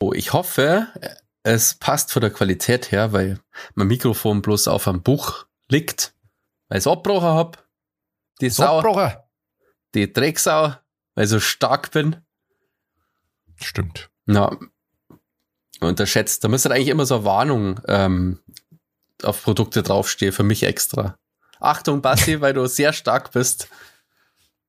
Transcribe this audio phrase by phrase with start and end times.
[0.00, 0.88] Oh, ich hoffe,
[1.42, 3.40] es passt von der Qualität her, weil
[3.74, 6.14] mein Mikrofon bloß auf einem Buch liegt,
[6.68, 7.58] weil ich es abgebrochen habe.
[8.40, 9.16] Die Sau, Abgebrochen.
[9.94, 10.74] die Drecksau,
[11.14, 12.16] weil ich so stark bin.
[13.56, 14.10] Stimmt.
[14.26, 14.56] Na,
[15.80, 16.44] unterschätzt.
[16.44, 18.40] Da müsste eigentlich immer so eine Warnung ähm,
[19.22, 21.16] auf Produkte draufstehen, für mich extra.
[21.60, 23.68] Achtung, Basti, weil du sehr stark bist.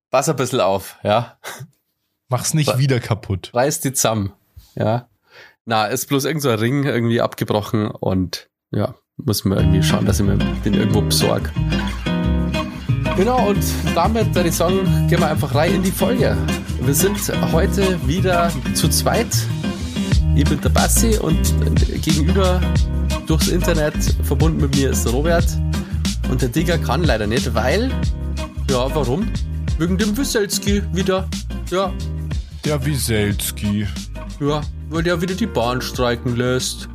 [0.09, 1.37] Pass ein bisschen auf, ja.
[2.29, 3.51] Mach's nicht wieder kaputt.
[3.53, 4.33] Reiß die zusammen,
[4.75, 5.08] ja.
[5.69, 10.03] Na, ist bloß irgend so ein Ring irgendwie abgebrochen und ja, muss man irgendwie schauen,
[10.03, 10.35] dass ich mir
[10.65, 11.51] den irgendwo besorge.
[13.15, 16.35] Genau, und damit würde ich sagen, gehen wir einfach rein in die Folge.
[16.81, 17.19] Wir sind
[17.51, 19.27] heute wieder zu zweit.
[20.35, 21.37] Ich bin der Bassi und
[22.01, 22.59] gegenüber
[23.27, 23.93] durchs Internet
[24.23, 25.45] verbunden mit mir ist der Robert.
[26.31, 27.91] Und der Digger kann leider nicht, weil,
[28.71, 29.27] ja, warum?
[29.77, 31.29] Wegen dem Wieselski wieder.
[31.69, 31.93] Ja,
[32.65, 33.85] Der Wieselski.
[34.39, 36.89] ja, weil der wieder die Bahn streiken lässt.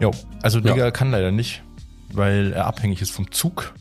[0.00, 0.10] Jo,
[0.42, 0.72] also Ja.
[0.72, 1.62] Digga kann leider nicht,
[2.12, 3.74] weil er abhängig ist vom Zug.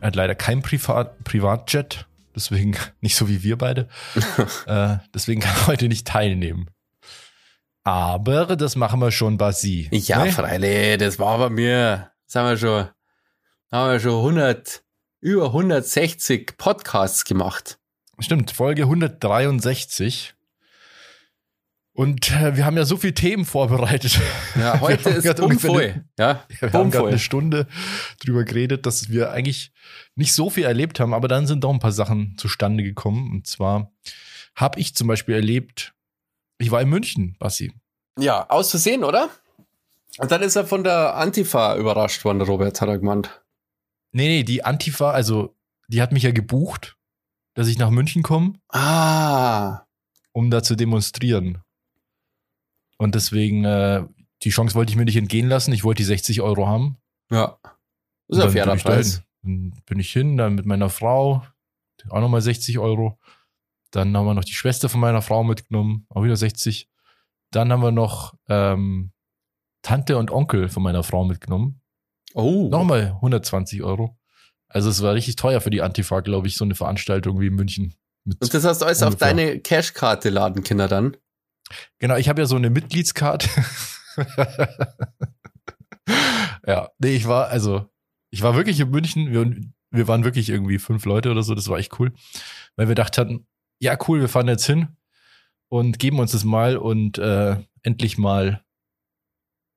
[0.00, 3.88] Er hat leider kein Privat Privatjet, deswegen nicht so wie wir beide.
[4.66, 6.68] äh, deswegen kann er heute nicht teilnehmen.
[7.86, 9.88] Aber das machen wir schon, Basi.
[9.92, 10.32] Ja, Ne?
[10.32, 12.88] freilich, das war bei mir, sagen wir schon,
[13.70, 14.82] haben wir schon 100,
[15.20, 17.78] über 160 Podcasts gemacht.
[18.20, 20.34] Stimmt, Folge 163.
[21.96, 24.20] Und äh, wir haben ja so viele Themen vorbereitet.
[24.56, 26.04] Ja, heute ist bummvoll.
[26.18, 27.68] Ja, Wir haben gerade eine Stunde
[28.18, 29.72] drüber geredet, dass wir eigentlich
[30.16, 33.30] nicht so viel erlebt haben, aber dann sind doch ein paar Sachen zustande gekommen.
[33.30, 33.92] Und zwar
[34.56, 35.94] habe ich zum Beispiel erlebt,
[36.58, 37.72] ich war in München, Bassi.
[38.18, 39.30] Ja, aus Versehen, oder?
[40.18, 43.40] Und dann ist er von der Antifa überrascht worden, der Robert, hat er gemeint.
[44.10, 45.56] Nee, nee, die Antifa, also
[45.88, 46.96] die hat mich ja gebucht,
[47.54, 49.82] dass ich nach München komme, Ah,
[50.32, 51.58] um da zu demonstrieren.
[53.04, 54.04] Und deswegen, äh,
[54.42, 55.72] die Chance wollte ich mir nicht entgehen lassen.
[55.72, 56.96] Ich wollte die 60 Euro haben.
[57.30, 57.58] ja.
[58.26, 59.22] Ist Und ein dann fairer bin ich Preis.
[59.42, 61.44] Dann bin ich hin, dann mit meiner Frau,
[62.08, 63.18] auch nochmal 60 Euro.
[63.90, 66.88] Dann haben wir noch die Schwester von meiner Frau mitgenommen, auch wieder 60.
[67.50, 69.12] Dann haben wir noch ähm,
[69.82, 71.82] Tante und Onkel von meiner Frau mitgenommen,
[72.32, 74.16] Oh, nochmal 120 Euro.
[74.68, 77.54] Also es war richtig teuer für die Antifa, glaube ich, so eine Veranstaltung wie in
[77.54, 77.94] München.
[78.24, 79.28] Und das hast du alles auf ungefähr.
[79.28, 81.16] deine Cashkarte laden, Kinder, dann?
[81.98, 83.48] Genau, ich habe ja so eine Mitgliedskarte.
[86.66, 87.88] ja, nee, ich war, also,
[88.30, 89.32] ich war wirklich in München.
[89.32, 89.54] Wir,
[89.90, 91.54] wir waren wirklich irgendwie fünf Leute oder so.
[91.54, 92.12] Das war echt cool.
[92.76, 93.46] Weil wir dachten hatten,
[93.80, 94.88] ja, cool, wir fahren jetzt hin
[95.68, 98.64] und geben uns das mal und äh, endlich mal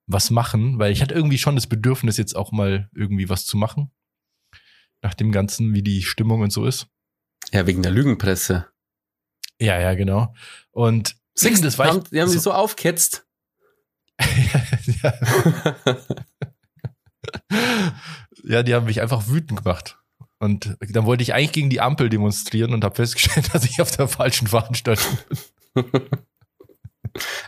[0.06, 3.56] was machen, weil ich hatte irgendwie schon das Bedürfnis, jetzt auch mal irgendwie was zu
[3.56, 3.90] machen.
[5.02, 6.88] Nach dem Ganzen, wie die Stimmung und so ist.
[7.52, 8.66] Ja, wegen der Lügenpresse.
[9.60, 10.34] Ja, ja, genau.
[10.70, 13.24] Und Siehst, das war haben, echt die haben so- so aufgetzt.
[15.02, 15.14] ja,
[18.44, 19.98] ja, die haben mich einfach wütend gemacht.
[20.40, 23.90] Und dann wollte ich eigentlich gegen die Ampel demonstrieren und habe festgestellt, dass ich auf
[23.90, 25.18] der falschen Veranstaltung
[25.74, 25.84] bin.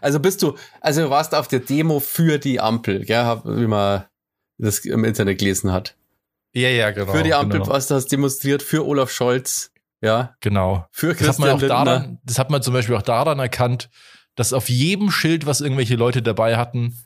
[0.00, 3.66] Also bist du, also du warst auf der Demo für die Ampel, gell, hab- wie
[3.66, 4.04] man
[4.58, 5.96] das im Internet gelesen hat.
[6.52, 7.12] Ja, ja, genau.
[7.12, 7.72] für die Ampel, Genau.
[7.72, 10.86] was du hast demonstriert, für Olaf Scholz, ja, genau.
[10.90, 11.84] für Das hat man Christian auch Lindner.
[11.84, 13.90] daran, das hat man zum Beispiel auch daran erkannt,
[14.34, 16.96] dass auf jedem Schild, was irgendwelche Leute dabei hatten,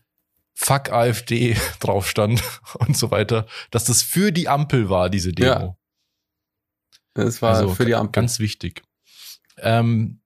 [0.57, 2.43] Fuck AfD drauf stand
[2.79, 5.77] und so weiter, dass das für die Ampel war, diese Demo.
[7.15, 8.13] Das war Also für die Ampel.
[8.13, 8.83] Ganz wichtig.
[9.59, 10.21] Ähm,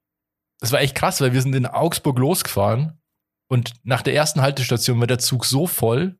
[0.60, 3.00] das war echt krass, weil wir sind in Augsburg losgefahren
[3.48, 6.18] und nach der ersten Haltestation war der Zug so voll,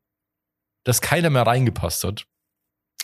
[0.83, 2.25] dass keiner mehr reingepasst hat.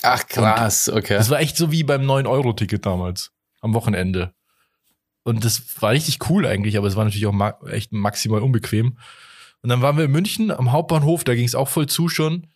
[0.01, 1.16] Ach krass, okay.
[1.16, 3.31] Das war echt so wie beim 9-Euro-Ticket damals,
[3.65, 4.33] am Wochenende.
[5.23, 8.97] Und das war richtig cool eigentlich, aber es war natürlich auch ma echt maximal unbequem.
[9.61, 12.47] Und dann waren wir in München am Hauptbahnhof, da ging es auch voll zu schon.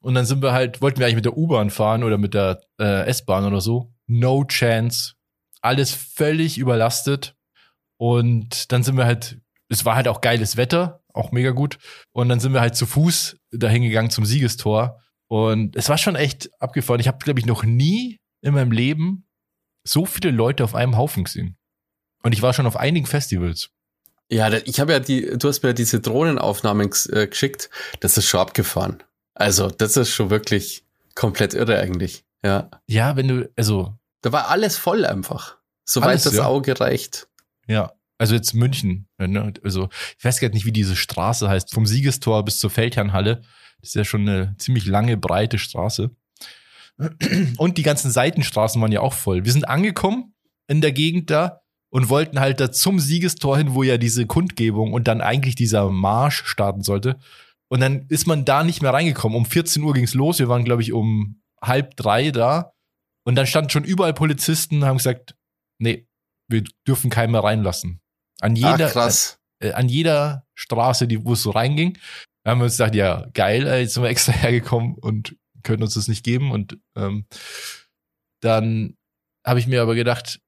[0.00, 2.60] Und dann sind wir halt, wollten wir eigentlich mit der U-Bahn fahren oder mit der
[2.80, 3.92] äh, S-Bahn oder so.
[4.06, 5.14] No chance.
[5.60, 7.36] Alles völlig überlastet.
[7.98, 11.78] Und dann sind wir halt, es war halt auch geiles Wetter, auch mega gut.
[12.12, 15.00] Und dann sind wir halt zu Fuß dahin gegangen zum Siegestor.
[15.28, 17.00] Und es war schon echt abgefahren.
[17.00, 19.26] Ich habe, glaube ich, noch nie in meinem Leben
[19.84, 21.56] so viele Leute auf einem Haufen gesehen.
[22.22, 23.70] Und ich war schon auf einigen Festivals.
[24.30, 27.68] Ja, ich habe ja die, du hast mir ja diese Drohnenaufnahmen äh, geschickt.
[28.00, 29.02] Das ist schon abgefahren.
[29.34, 30.84] Also, das ist schon wirklich
[31.14, 32.24] komplett irre eigentlich.
[32.44, 32.70] Ja.
[32.86, 35.58] Ja, wenn du, also, Da war alles voll einfach.
[35.84, 36.46] Soweit Alles, das ja.
[36.46, 37.28] Auge reicht.
[37.66, 39.08] ja, also jetzt München.
[39.18, 39.52] Ne?
[39.64, 41.74] Also, ich weiß gar nicht, wie diese Straße heißt.
[41.74, 43.42] Vom Siegestor bis zur Feldherrnhalle.
[43.80, 46.10] Das ist ja schon eine ziemlich lange, breite Straße.
[47.58, 49.44] Und die ganzen Seitenstraßen waren ja auch voll.
[49.44, 50.34] Wir sind angekommen
[50.68, 51.60] in der Gegend da
[51.90, 55.90] und wollten halt da zum Siegestor hin, wo ja diese Kundgebung und dann eigentlich dieser
[55.90, 57.18] Marsch starten sollte.
[57.68, 59.36] Und dann ist man da nicht mehr reingekommen.
[59.36, 60.38] Um 14 Uhr ging's los.
[60.38, 62.72] Wir waren, glaube ich, um halb drei da.
[63.24, 65.36] Und dann standen schon überall Polizisten, haben gesagt,
[65.78, 66.06] nee,
[66.48, 68.00] wir dürfen keinen mehr reinlassen.
[68.40, 69.38] An jeder, Ach, krass.
[69.62, 71.96] äh, an jeder Straße, die, wo es so reinging,
[72.46, 76.08] haben wir uns gesagt, ja, geil, jetzt sind wir extra hergekommen und können uns das
[76.08, 76.50] nicht geben.
[76.50, 77.26] Und ähm,
[78.40, 78.96] dann
[79.44, 80.40] habe ich mir aber gedacht,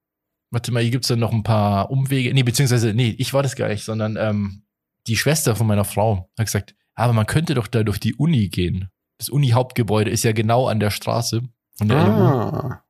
[0.50, 2.32] warte mal, hier gibt's dann noch ein paar Umwege.
[2.32, 4.62] Nee, beziehungsweise, nee, ich war das gar nicht, sondern ähm,
[5.06, 8.48] die Schwester von meiner Frau hat gesagt, aber man könnte doch da durch die Uni
[8.48, 8.88] gehen.
[9.18, 11.42] Das Uni-Hauptgebäude ist ja genau an der Straße.
[11.76, 11.98] Von der.
[11.98, 12.84] Ah.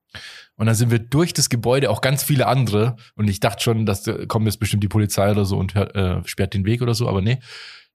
[0.57, 2.97] Und dann sind wir durch das Gebäude, auch ganz viele andere.
[3.17, 5.97] Und ich dachte schon, dass da kommt jetzt bestimmt die Polizei oder so und hört,
[5.97, 7.41] äh, sperrt den Weg oder so, aber nee.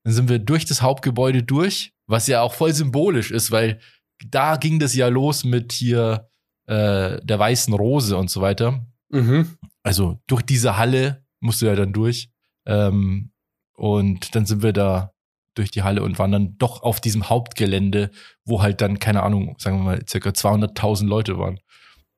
[0.03, 3.79] Dann sind wir durch das Hauptgebäude durch, was ja auch voll symbolisch ist, weil
[4.25, 6.30] da ging das ja los mit hier
[6.68, 8.86] äh, der weißen Rose und so weiter.
[9.10, 9.57] Mhm.
[9.83, 12.30] Also durch diese Halle musst du ja dann durch.
[12.66, 13.31] Ähm,
[13.74, 15.13] und dann sind wir da
[15.56, 18.12] durch die Halle und waren dann doch auf diesem Hauptgelände,
[18.45, 21.60] wo halt dann, keine Ahnung, sagen wir mal, circa 200.000 Leute waren.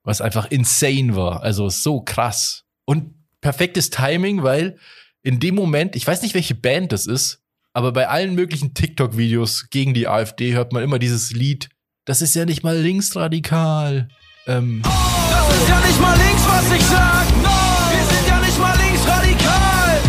[0.04, 1.44] Was einfach insane war.
[1.44, 2.66] Also so krass.
[2.86, 4.78] Und perfektes Timing, weil
[5.24, 7.44] in dem Moment, ich weiß nicht, welche Band das ist,
[7.74, 11.70] aber bei allen möglichen TikTok-Videos gegen die AfD hört man immer dieses Lied.
[12.12, 14.10] Das ist ja nicht mal linksradikal.
[14.46, 17.26] Ähm, Das ist ja nicht mal links, was ich sag.
[17.32, 20.00] Wir sind ja nicht mal linksradikal.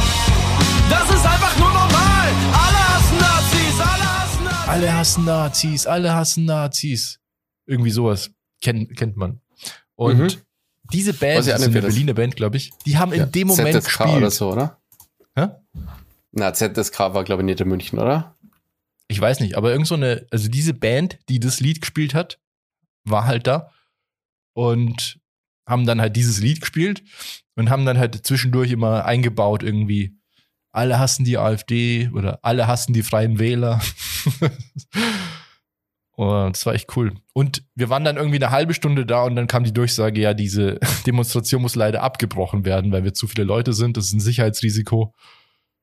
[0.91, 2.29] Das ist einfach nur normal.
[2.53, 4.69] Alle hassen Nazis, alle hassen Nazis.
[4.69, 7.21] alle hassen Nazis, alle hassen Nazis.
[7.67, 9.41] Irgendwie sowas kennt, kennt man.
[9.95, 10.29] Und Mhm.
[10.93, 13.47] diese Band, das ist eine das- Berliner Band, glaube ich, die haben Ja, in dem
[13.47, 14.17] Moment ZSK gespielt.
[14.17, 14.81] oder so, oder?
[15.37, 15.47] Hä?
[16.33, 18.35] Na, ZSK war, glaube ich, nicht in München, oder?
[19.13, 22.41] Ich weiß nicht, aber irgend so eine, also diese Band, die das Lied gespielt hat,
[23.05, 23.71] war halt da
[24.55, 25.21] und
[25.67, 27.03] haben dann halt dieses Lied gespielt
[27.55, 30.17] und haben dann halt zwischendurch immer eingebaut irgendwie,
[30.73, 33.81] alle hassen die AfD oder alle hassen die Freien Wähler.
[36.17, 37.15] und das war echt cool.
[37.35, 40.33] Und wir waren dann irgendwie eine halbe Stunde da und dann kam die Durchsage, ja,
[40.33, 43.99] diese Demonstration muss leider abgebrochen werden, weil wir zu viele Leute sind.
[43.99, 45.15] Das ist ein Sicherheitsrisiko.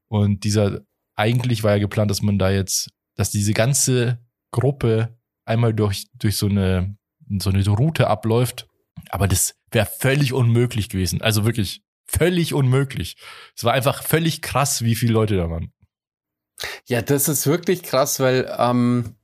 [0.08, 0.82] Und dieser,
[1.16, 4.18] eigentlich war ja geplant, dass man da jetzt, dass diese ganze
[4.50, 6.96] Gruppe einmal durch, durch so eine,
[7.40, 8.66] so eine Route abläuft.
[9.10, 11.22] Aber das wäre völlig unmöglich gewesen.
[11.22, 13.18] Also wirklich völlig unmöglich.
[13.58, 15.74] Es war einfach völlig krass, wie viele Leute da waren.
[16.86, 19.18] Ja, das ist wirklich krass, weil ähm,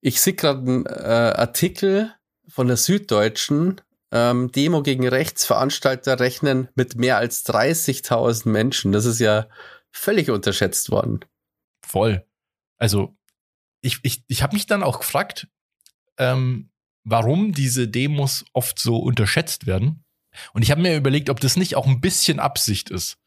[0.00, 2.14] ich sehe gerade einen äh, Artikel
[2.48, 3.82] von der Süddeutschen.
[4.10, 8.92] Ähm, Demo gegen Rechtsveranstalter rechnen mit mehr als 30.000 Menschen.
[8.92, 9.48] Das ist ja
[9.90, 11.20] völlig unterschätzt worden.
[11.82, 12.24] Voll.
[12.78, 13.14] Also,
[13.84, 15.48] ich, ich, ich habe mich dann auch gefragt,
[16.18, 16.70] ähm,
[17.04, 20.04] warum diese Demos oft so unterschätzt werden.
[20.52, 23.18] Und ich habe mir überlegt, ob das nicht auch ein bisschen Absicht ist,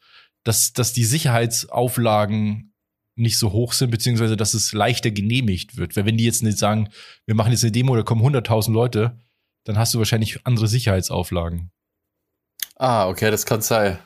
[0.43, 2.73] dass, dass die Sicherheitsauflagen
[3.15, 5.95] nicht so hoch sind, beziehungsweise dass es leichter genehmigt wird.
[5.95, 6.89] Weil wenn die jetzt nicht sagen,
[7.25, 9.19] wir machen jetzt eine Demo, da kommen 100.000 Leute,
[9.63, 11.71] dann hast du wahrscheinlich andere Sicherheitsauflagen.
[12.75, 13.97] Ah, okay, das kann sein.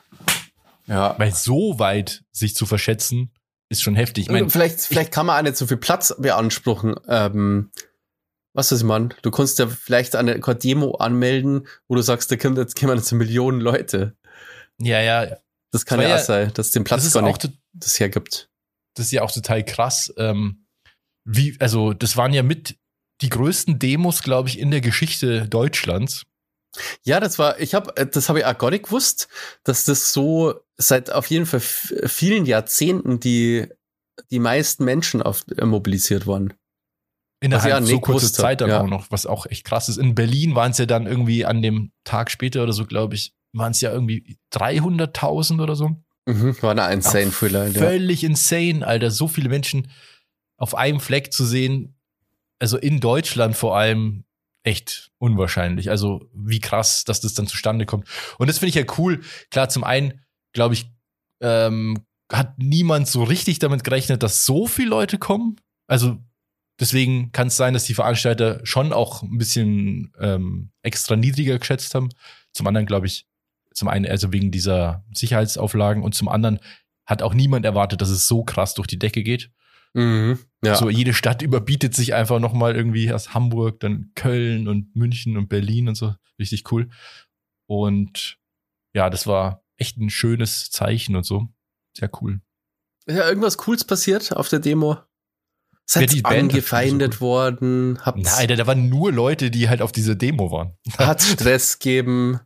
[0.86, 1.14] Ja.
[1.18, 3.30] Weil so weit sich zu verschätzen,
[3.72, 4.24] ist schon heftig.
[4.24, 6.94] Ich Und meine, vielleicht, vielleicht kann man auch nicht so viel Platz beanspruchen.
[7.08, 7.70] Ähm,
[8.54, 9.14] was ist man?
[9.22, 12.96] Du kannst ja vielleicht eine eine Demo anmelden, wo du sagst, da kommt jetzt kommen
[12.96, 14.16] jetzt Millionen Leute.
[14.80, 15.36] ja, ja,
[15.72, 17.40] Das kann Das ja, auch ja- sein, dass den das Platz ist gar auch nicht
[17.42, 18.50] to- das hergibt.
[18.94, 20.12] das ist ja auch total krass.
[20.18, 20.66] Ähm,
[21.24, 22.76] wie, also, das waren ja mit
[23.22, 26.24] die größten Demos, glaube ich, in der Geschichte Deutschlands.
[27.02, 29.28] Ja, das war, ich habe, das habe ich auch gar nicht gewusst,
[29.64, 33.68] dass das so seit auf jeden Fall vielen Jahrzehnten die
[34.30, 36.52] die meisten Menschen auf, äh, mobilisiert waren.
[37.40, 38.80] Innerhalb so kurzer Zeit dann ja.
[38.80, 39.96] auch noch, was auch echt krass ist.
[39.96, 43.34] In Berlin waren es ja dann irgendwie an dem Tag später oder so, glaube ich,
[43.52, 45.96] waren es ja irgendwie 300.000 oder so.
[46.26, 47.32] Mhm, war eine insane.
[47.50, 47.70] Ja.
[47.72, 49.10] Völlig insane, Alter.
[49.10, 49.90] So viele Menschen
[50.56, 51.96] auf einem Fleck zu sehen,
[52.60, 54.22] also in Deutschland vor allem,
[54.62, 55.90] echt unwahrscheinlich.
[55.90, 58.08] Also wie krass, dass das dann zustande kommt.
[58.38, 59.20] Und das finde ich ja cool.
[59.50, 60.20] Klar, zum einen,
[60.52, 60.90] glaube ich,
[61.40, 65.56] ähm, hat niemand so richtig damit gerechnet, dass so viele Leute kommen.
[65.86, 66.18] Also
[66.80, 71.94] deswegen kann es sein, dass die Veranstalter schon auch ein bisschen ähm, extra niedriger geschätzt
[71.94, 72.08] haben.
[72.52, 73.26] Zum anderen glaube ich,
[73.74, 76.60] zum einen also wegen dieser Sicherheitsauflagen und zum anderen
[77.04, 79.50] hat auch niemand erwartet, dass es so krass durch die Decke geht.
[79.94, 80.76] Mhm, ja.
[80.76, 85.36] So jede Stadt überbietet sich einfach noch mal irgendwie erst Hamburg, dann Köln und München
[85.36, 86.14] und Berlin und so.
[86.38, 86.88] Richtig cool.
[87.66, 88.38] Und
[88.94, 91.48] ja, das war echt ein schönes Zeichen und so.
[91.96, 92.40] Sehr cool.
[93.06, 94.94] Ist ja irgendwas Cooles passiert auf der Demo?
[94.94, 95.06] Ja,
[95.84, 97.98] Seid die ihr Band hat angefeindet so worden?
[98.02, 100.76] Habt Nein, da waren nur Leute, die halt auf dieser Demo waren.
[100.98, 102.40] hat Stress gegeben?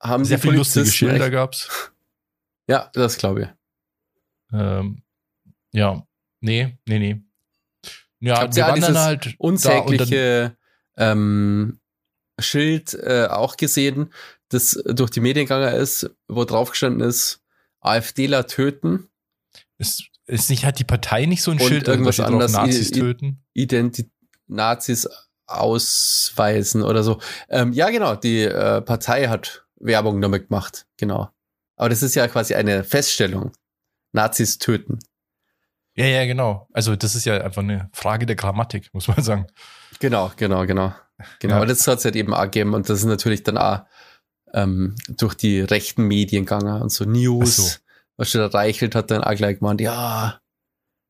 [0.00, 1.92] Haben Sehr viele lustige Schilder gab's.
[2.68, 3.48] Ja, das glaube ich.
[4.52, 5.02] Ähm,
[5.72, 6.06] ja,
[6.42, 7.22] nee, nee, nee.
[8.20, 10.56] Ja, Habt wir waren dieses dann halt da und dann, Unsägliche
[10.96, 11.80] ähm,
[12.38, 14.12] Schild äh, auch gesehen,
[14.48, 17.40] das durch die Medien gegangen ist, wo drauf gestanden ist,
[17.80, 19.08] AfDler töten,
[19.78, 22.90] ist, ist nicht, hat die Partei nicht so ein Und Schild, da irgendwas anderes, Nazis
[22.90, 23.42] i- töten?
[23.54, 24.08] Identi
[24.46, 25.08] Nazis
[25.46, 27.20] ausweisen oder so.
[27.48, 31.30] Ähm, ja, genau, die äh, Partei hat Werbung damit gemacht, genau.
[31.76, 33.52] Aber das ist ja quasi eine Feststellung.
[34.12, 34.98] Nazis töten.
[35.94, 36.68] Ja, ja, genau.
[36.72, 39.46] Also das ist ja einfach eine Frage der Grammatik, muss man sagen.
[40.00, 40.94] Genau, genau, genau.
[41.38, 41.56] Genau, Ja.
[41.58, 43.80] aber das hat es halt eben auch gegeben und das ist natürlich dann auch
[44.54, 47.56] ähm, durch die rechten Medien gegangen und so News.
[47.56, 47.78] So.
[48.16, 50.40] Was der Reichelt hat dann auch gleich gemeint, ja,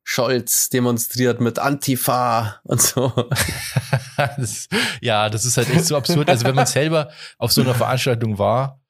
[0.05, 3.13] Scholz demonstriert mit Antifa und so.
[4.17, 4.69] das,
[5.01, 6.29] ja, das ist halt echt so absurd.
[6.29, 8.81] Also wenn man selber auf so einer Veranstaltung war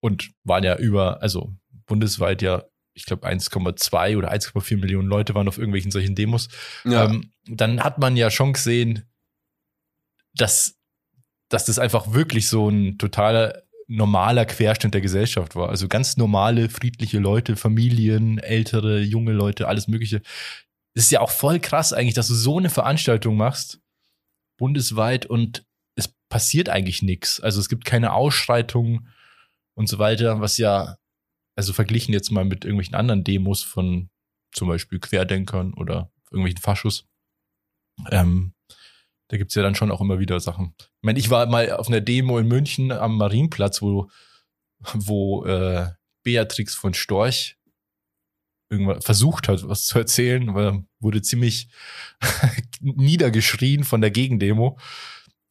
[0.00, 1.52] und waren ja über, also
[1.86, 6.48] bundesweit ja, ich glaube 1,2 oder 1,4 Millionen Leute waren auf irgendwelchen solchen Demos,
[6.84, 9.04] Ja, ähm, dann hat man ja schon gesehen,
[10.34, 10.78] dass,
[11.48, 15.68] dass das einfach wirklich so ein totaler normaler Querschnitt der Gesellschaft war.
[15.68, 20.22] Also ganz normale, friedliche Leute, Familien, ältere, junge Leute, alles Mögliche.
[20.94, 23.80] Es ist ja auch voll krass eigentlich, dass du so eine Veranstaltung machst,
[24.56, 27.40] bundesweit, und es passiert eigentlich nichts.
[27.40, 29.08] Also es gibt keine Ausschreitungen
[29.74, 30.96] und so weiter, was ja,
[31.56, 34.10] also verglichen jetzt mal mit irgendwelchen anderen Demos von
[34.52, 37.06] zum Beispiel Querdenkern oder irgendwelchen Faschos.
[38.10, 38.54] Ähm,
[39.28, 40.74] da gibt's ja dann schon auch immer wieder Sachen.
[40.78, 44.10] Ich meine, ich war mal auf einer Demo in München am Marienplatz, wo,
[44.92, 45.90] wo äh,
[46.22, 47.56] Beatrix von Storch
[48.70, 51.68] irgendwann versucht hat, was zu erzählen, weil wurde ziemlich
[52.80, 54.78] niedergeschrien von der Gegendemo.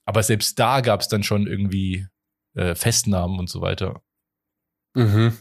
[0.05, 2.07] Aber selbst da gab's dann schon irgendwie
[2.55, 4.03] äh, Festnahmen und so weiter.
[4.95, 5.37] Mhm.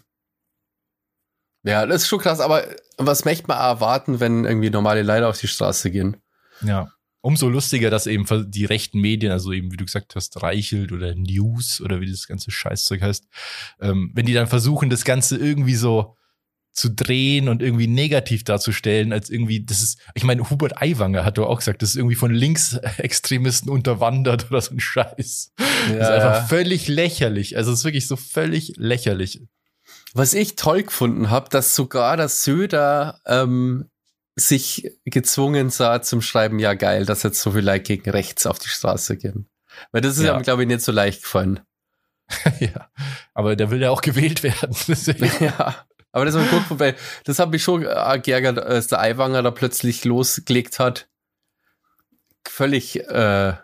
[1.65, 2.65] Ja, das ist schon krass, aber
[2.99, 6.17] was möchte man erwarten, wenn irgendwie normale Leute auf die Straße gehen?
[6.63, 6.91] Ja.
[7.21, 11.15] Umso lustiger, dass eben die rechten Medien, also eben, wie du gesagt hast, Reichelt oder
[11.15, 13.29] News oder wie das ganze Scheißzeug heißt,
[13.81, 16.17] ähm, wenn die dann versuchen, das Ganze irgendwie so
[16.73, 21.39] zu drehen und irgendwie negativ darzustellen, als irgendwie, das ist, ich meine, Hubert Aiwanger hat
[21.39, 25.53] doch auch gesagt, das ist irgendwie von Linksextremisten unterwandert oder so ein Scheiß.
[25.57, 27.57] das ist einfach völlig lächerlich.
[27.57, 29.43] Also es ist wirklich so völlig lächerlich.
[30.15, 33.89] Was ich toll gefunden habe, dass sogar das Söder ähm,
[34.37, 38.59] sich gezwungen sah zum Schreiben, ja geil, dass jetzt so viele Leute gegen rechts auf
[38.59, 39.49] die Straße gehen.
[39.91, 40.35] Weil das ist Ja.
[40.35, 41.61] ja, glaube ich, nicht so leicht gefallen.
[42.61, 42.91] ja.
[43.35, 44.77] Aber der will ja auch gewählt werden.
[45.41, 45.87] Ja.
[46.15, 49.51] Aber das war gut, weil das hat mich schon äh, geärgert, als der Aiwanger da
[49.51, 51.09] plötzlich losgelegt hat.
[52.47, 53.55] Völlig äh,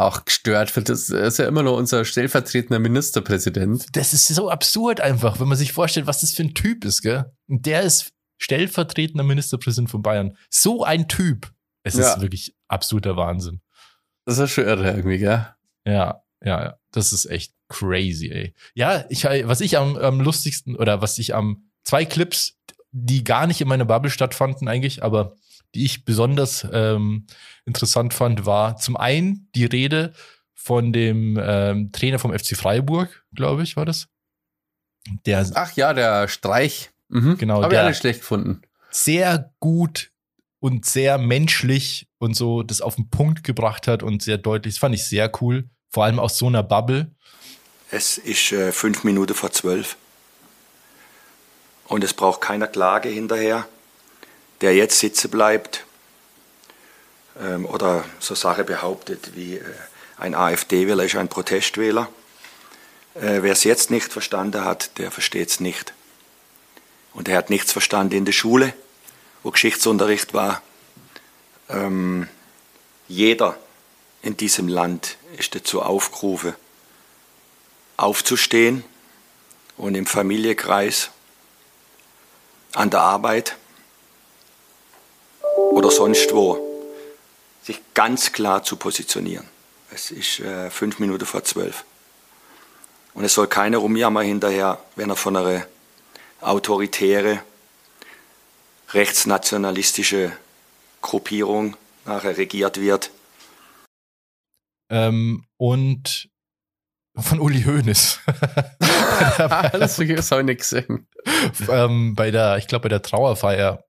[0.00, 0.70] auch gestört.
[0.70, 3.86] Für das ist ja immer noch unser stellvertretender Ministerpräsident.
[3.92, 7.02] das ist so absurd einfach, wenn man sich vorstellt, was das für ein Typ ist,
[7.02, 7.32] gell?
[7.48, 10.36] Und der ist stellvertretender Ministerpräsident von Bayern.
[10.48, 11.52] So ein Typ.
[11.82, 12.12] Es Ja.
[12.14, 13.60] ist wirklich absoluter Wahnsinn.
[14.24, 15.46] Das ist schon irre irgendwie, gell?
[15.86, 16.76] Ja, ja, ja.
[16.92, 18.54] Das ist echt crazy, ey.
[18.74, 22.58] Ja, ich, was ich am, am lustigsten oder was ich am zwei Clips,
[22.92, 25.36] die gar nicht in meiner Bubble stattfanden eigentlich, aber
[25.74, 27.26] die ich besonders ähm,
[27.64, 30.12] interessant fand, war zum einen die Rede
[30.54, 34.08] von dem ähm, Trainer vom FC Freiburg, glaube ich, war das.
[35.24, 36.90] Der Ach ja, der Streich.
[37.08, 37.38] Mhm.
[37.38, 38.62] Genau, Habe ich nicht schlecht gefunden.
[38.90, 40.10] sehr gut
[40.60, 44.74] und sehr menschlich und so das auf den Punkt gebracht hat und sehr deutlich.
[44.74, 45.70] Das fand ich sehr cool.
[45.88, 47.10] Vor allem aus so einer Bubble.
[47.90, 49.96] Es ist äh, fünf Minuten vor zwölf.
[51.88, 53.66] Und es braucht keiner Klage hinterher,
[54.60, 55.84] der jetzt sitzen bleibt
[57.40, 59.64] ähm, oder so Sache behauptet wie äh,
[60.18, 62.08] ein AfD-Wähler ist ein Protestwähler.
[63.14, 65.94] Äh, Wer es jetzt nicht verstanden hat, der versteht es nicht.
[67.14, 68.74] Und er hat nichts verstanden in der Schule,
[69.42, 70.62] wo Geschichtsunterricht war.
[71.68, 72.28] Ähm,
[73.08, 73.56] jeder
[74.22, 76.54] in diesem Land ist dazu aufgerufen,
[77.96, 78.84] aufzustehen
[79.76, 81.10] und im Familienkreis,
[82.74, 83.56] an der Arbeit
[85.72, 86.58] oder sonst wo
[87.62, 89.46] sich ganz klar zu positionieren.
[89.92, 91.84] Es ist äh, fünf Minuten vor zwölf.
[93.14, 95.66] Und es soll keiner rumjammern hinterher, wenn er von einer
[96.40, 97.42] autoritäre,
[98.92, 100.32] rechtsnationalistische
[101.00, 103.10] Gruppierung nachher regiert wird.
[104.90, 106.28] Ähm, und
[107.16, 108.20] von Uli Hoeneß.
[109.38, 111.08] das habe ich nicht gesehen.
[111.68, 113.84] ähm, bei der, ich glaube, bei der Trauerfeier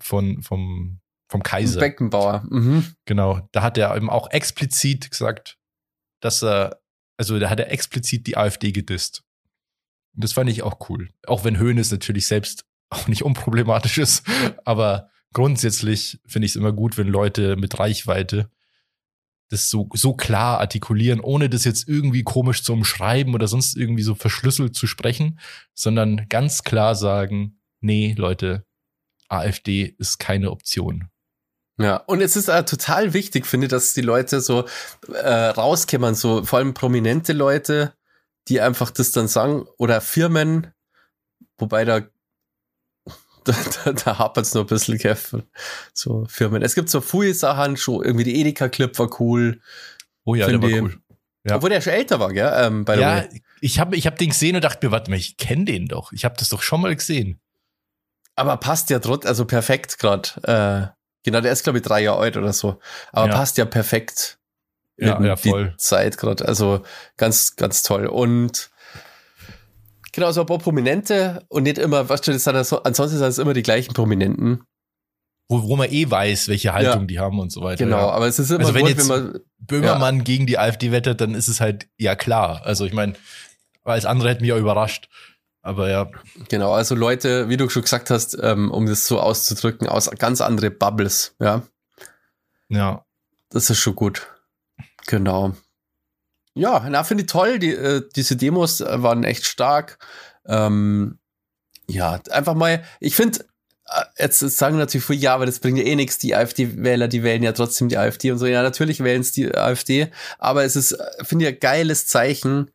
[0.00, 1.80] von, vom, vom Kaiser.
[1.80, 2.44] Beckenbauer.
[2.48, 2.94] Mhm.
[3.04, 3.48] Genau.
[3.52, 5.58] Da hat er eben auch explizit gesagt,
[6.20, 6.80] dass er,
[7.16, 9.22] also da hat er explizit die AfD gedisst.
[10.14, 11.08] Und das fand ich auch cool.
[11.26, 14.26] Auch wenn Höhnes natürlich selbst auch nicht unproblematisch ist.
[14.64, 18.50] Aber grundsätzlich finde ich es immer gut, wenn Leute mit Reichweite
[19.50, 24.04] das so, so klar artikulieren, ohne das jetzt irgendwie komisch zu umschreiben oder sonst irgendwie
[24.04, 25.40] so verschlüsselt zu sprechen,
[25.74, 28.64] sondern ganz klar sagen, nee, Leute,
[29.30, 31.08] AfD ist keine Option.
[31.78, 34.66] Ja, und es ist äh, total wichtig, finde ich, dass die Leute so
[35.12, 37.94] äh, rauskämmern, so vor allem prominente Leute,
[38.48, 40.66] die einfach das dann sagen, oder Firmen,
[41.56, 42.00] wobei da
[43.44, 45.38] da, da, da hapert es noch ein bisschen, Kev.
[45.94, 46.62] So Firmen.
[46.62, 49.62] Es gibt so viele Sachen, schon irgendwie die Edeka-Clip war cool.
[50.24, 51.00] Oh ja, der war cool.
[51.44, 51.56] Ja.
[51.56, 52.52] Obwohl der schon älter war, gell?
[52.54, 53.24] Ähm, ja,
[53.62, 56.12] ich habe ich hab den gesehen und dachte mir, warte mal, ich kenne den doch.
[56.12, 57.40] Ich habe das doch schon mal gesehen.
[58.36, 60.28] Aber passt ja trotzdem, also perfekt gerade.
[60.42, 60.94] Äh,
[61.24, 62.78] genau, der ist, glaube ich, drei Jahre alt oder so.
[63.12, 63.34] Aber ja.
[63.34, 64.38] passt ja perfekt
[64.96, 65.70] ja, ja, voll.
[65.70, 66.46] die Zeit gerade.
[66.46, 66.82] Also
[67.16, 68.06] ganz, ganz toll.
[68.06, 68.70] Und
[70.12, 73.38] Genau, so ein paar Prominente und nicht immer, weißt du, das so, ansonsten sind es
[73.38, 74.64] immer die gleichen Prominenten.
[75.48, 77.06] Wo, wo man eh weiß, welche Haltung ja.
[77.06, 77.84] die haben und so weiter.
[77.84, 78.10] Genau, ja.
[78.10, 80.22] aber es ist immer also wenn gut, jetzt wenn man, Böhmermann ja.
[80.22, 82.62] gegen die AfD wettet, dann ist es halt ja klar.
[82.64, 83.14] Also ich meine,
[83.82, 85.08] als andere hätten mich auch überrascht.
[85.62, 86.10] Aber ja.
[86.48, 90.40] Genau, also Leute, wie du schon gesagt hast, ähm, um das so auszudrücken, aus ganz
[90.40, 91.62] andere Bubbles, ja.
[92.68, 93.04] Ja.
[93.50, 94.28] Das ist schon gut.
[95.06, 95.54] Genau.
[96.54, 97.58] Ja, na, finde ich toll.
[97.58, 99.98] Die, äh, diese Demos äh, waren echt stark.
[100.46, 101.18] Ähm,
[101.88, 103.40] ja, einfach mal, ich finde,
[103.86, 106.18] äh, jetzt sagen natürlich viele, ja, aber das bringt ja eh nichts.
[106.18, 108.46] Die AfD-Wähler, die wählen ja trotzdem die AfD und so.
[108.46, 112.70] Ja, natürlich wählen es die AfD, aber es ist, äh, finde ich, ein geiles Zeichen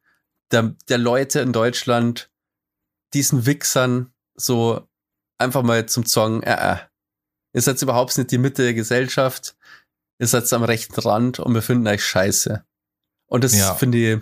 [0.51, 2.29] der, der Leute in Deutschland,
[3.13, 4.87] diesen Wichsern so
[5.37, 6.77] einfach mal zum Zong, äh, äh.
[7.53, 9.55] Ihr seid überhaupt nicht die Mitte der Gesellschaft.
[10.19, 12.65] Ihr seid am rechten Rand und wir finden euch scheiße.
[13.27, 13.73] Und das ja.
[13.75, 14.21] finde ich,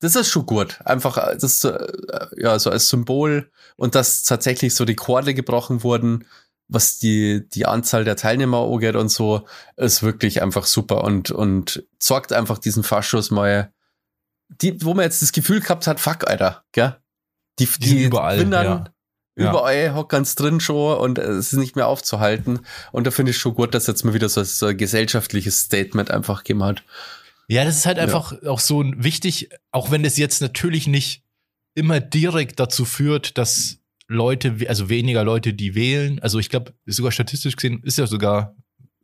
[0.00, 0.80] das ist schon gut.
[0.84, 1.86] Einfach, äh, das, äh,
[2.36, 6.26] ja, so als Symbol und dass tatsächlich so Rekorde gebrochen wurden,
[6.68, 11.84] was die, die Anzahl der Teilnehmer angeht und so, ist wirklich einfach super und, und
[11.98, 13.72] sorgt einfach diesen Faschus mal,
[14.48, 16.96] die, wo man jetzt das Gefühl gehabt hat, fuck, Alter, gell?
[17.58, 18.90] Die, die, die überall, Windern,
[19.36, 19.50] ja.
[19.50, 22.60] überall hockern's drin schon und es ist nicht mehr aufzuhalten.
[22.92, 26.10] Und da finde ich schon gut, dass jetzt mal wieder so, so ein gesellschaftliches Statement
[26.10, 26.82] einfach gegeben hat.
[27.48, 28.48] Ja, das ist halt einfach ja.
[28.48, 31.24] auch so wichtig, auch wenn das jetzt natürlich nicht
[31.74, 37.12] immer direkt dazu führt, dass Leute, also weniger Leute, die wählen, also ich glaube, sogar
[37.12, 38.54] statistisch gesehen ist ja sogar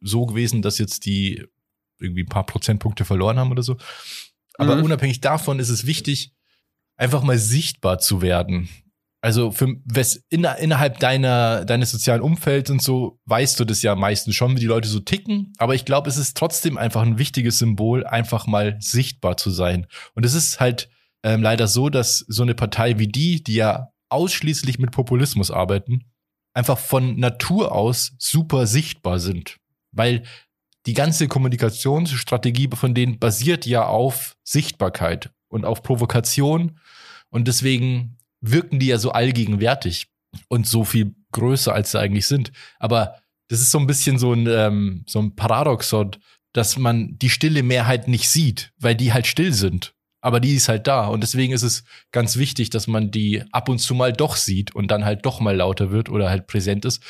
[0.00, 1.44] so gewesen, dass jetzt die
[1.98, 3.76] irgendwie ein paar Prozentpunkte verloren haben oder so.
[4.54, 4.84] Aber mhm.
[4.84, 6.32] unabhängig davon ist es wichtig,
[6.98, 8.68] einfach mal sichtbar zu werden
[9.20, 13.94] also für was in, innerhalb deiner deines sozialen Umfelds und so weißt du das ja
[13.94, 15.52] meistens schon, wie die Leute so ticken.
[15.58, 19.86] Aber ich glaube, es ist trotzdem einfach ein wichtiges Symbol, einfach mal sichtbar zu sein.
[20.14, 20.88] Und es ist halt
[21.24, 26.04] ähm, leider so, dass so eine Partei wie die, die ja ausschließlich mit Populismus arbeiten,
[26.54, 29.56] einfach von Natur aus super sichtbar sind,
[29.90, 30.22] weil
[30.86, 36.78] die ganze Kommunikationsstrategie von denen basiert ja auf Sichtbarkeit und auf Provokation.
[37.30, 40.08] Und deswegen wirken die ja so allgegenwärtig
[40.48, 42.52] und so viel größer, als sie eigentlich sind.
[42.78, 43.16] Aber
[43.48, 46.12] das ist so ein bisschen so ein, ähm, so ein Paradoxon,
[46.52, 49.94] dass man die stille Mehrheit nicht sieht, weil die halt still sind.
[50.20, 51.06] Aber die ist halt da.
[51.06, 54.74] Und deswegen ist es ganz wichtig, dass man die ab und zu mal doch sieht
[54.74, 57.02] und dann halt doch mal lauter wird oder halt präsent ist.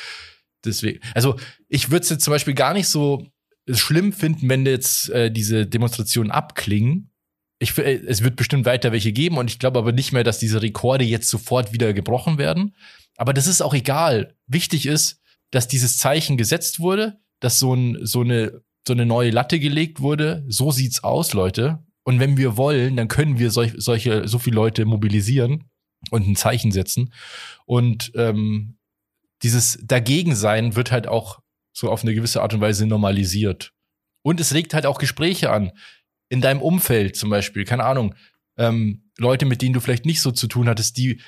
[0.63, 3.25] Deswegen, also ich würde es jetzt zum Beispiel gar nicht so
[3.71, 7.08] schlimm finden, wenn jetzt äh, diese Demonstrationen abklingen,
[7.59, 10.39] ich, äh, es wird bestimmt weiter welche geben und ich glaube aber nicht mehr, dass
[10.39, 12.75] diese Rekorde jetzt sofort wieder gebrochen werden.
[13.17, 14.33] Aber das ist auch egal.
[14.47, 19.31] Wichtig ist, dass dieses Zeichen gesetzt wurde, dass so, ein, so, eine, so eine neue
[19.31, 20.45] Latte gelegt wurde.
[20.47, 21.79] So sieht's aus, Leute.
[22.03, 25.69] Und wenn wir wollen, dann können wir solch, solche, so viele Leute mobilisieren
[26.11, 27.13] und ein Zeichen setzen.
[27.65, 28.77] Und ähm,
[29.43, 31.39] dieses Dagegensein wird halt auch
[31.73, 33.73] so auf eine gewisse Art und Weise normalisiert.
[34.21, 35.71] Und es regt halt auch Gespräche an
[36.29, 38.15] in deinem Umfeld zum Beispiel, keine Ahnung,
[38.57, 41.21] ähm, Leute, mit denen du vielleicht nicht so zu tun hattest, die,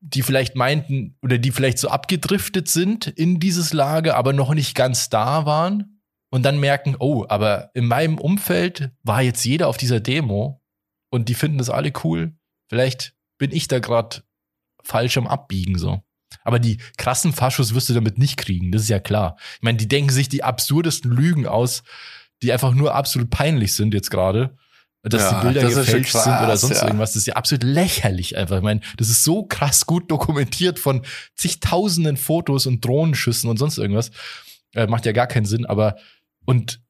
[0.00, 4.74] die vielleicht meinten oder die vielleicht so abgedriftet sind in dieses Lager, aber noch nicht
[4.74, 9.76] ganz da waren und dann merken, oh, aber in meinem Umfeld war jetzt jeder auf
[9.76, 10.62] dieser Demo
[11.10, 12.34] und die finden das alle cool.
[12.68, 14.22] Vielleicht bin ich da gerade
[14.82, 16.02] falsch am Abbiegen so.
[16.42, 19.36] Aber die krassen Faschos wirst du damit nicht kriegen, das ist ja klar.
[19.56, 21.82] Ich meine, die denken sich die absurdesten Lügen aus,
[22.42, 24.56] die einfach nur absolut peinlich sind jetzt gerade.
[25.04, 26.86] Dass ja, die Bilder gefälscht krass, sind oder sonst ja.
[26.86, 28.58] irgendwas, das ist ja absolut lächerlich einfach.
[28.58, 31.02] Ich meine, das ist so krass gut dokumentiert von
[31.34, 34.12] zigtausenden Fotos und Drohnenschüssen und sonst irgendwas.
[34.74, 35.96] Äh, macht ja gar keinen Sinn, aber
[36.44, 36.80] und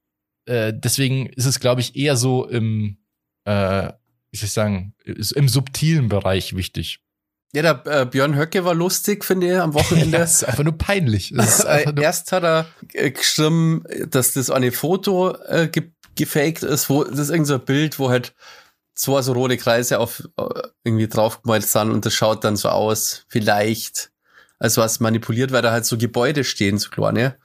[0.44, 2.98] äh, deswegen ist es, glaube ich, eher so im,
[3.44, 3.88] äh,
[4.30, 7.00] wie soll ich sagen, im subtilen Bereich wichtig.
[7.54, 10.18] Ja, der äh, Björn Höcke war lustig, finde ich, am Wochenende.
[10.18, 11.32] Das ist einfach nur peinlich.
[11.32, 15.90] Ist einfach äh, nur, erst hat er äh, geschrieben, dass das eine Foto äh, ge
[16.14, 18.34] gefaked ist, wo das ist irgend so ein Bild, wo halt
[18.94, 20.44] zwei so rote Kreise auf äh,
[20.84, 24.10] irgendwie draufgemalt sind und das schaut dann so aus, vielleicht,
[24.58, 27.36] als was manipuliert, weil da halt so Gebäude stehen, so kleine,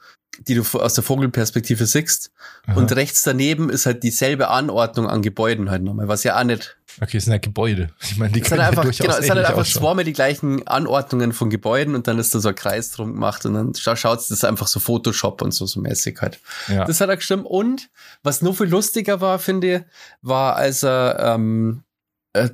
[0.46, 2.30] die du aus der Vogelperspektive siehst.
[2.74, 6.76] Und rechts daneben ist halt dieselbe Anordnung an Gebäuden halt nochmal, was ja auch nicht
[7.00, 7.90] okay, es sind ja Gebäude.
[8.02, 10.04] Ich meine, die es sind können ja einfach, durchaus genau, es sind halt einfach zweimal
[10.04, 13.54] die gleichen Anordnungen von Gebäuden und dann ist da so ein Kreis drum gemacht und
[13.54, 16.40] dann scha schaut das ist einfach so Photoshop und so, so mäßig halt.
[16.68, 16.84] Ja.
[16.84, 17.46] Das hat er gestimmt.
[17.46, 17.90] Und
[18.22, 19.82] was nur viel lustiger war, finde ich,
[20.22, 21.82] war, als er ähm,
[22.32, 22.50] äh,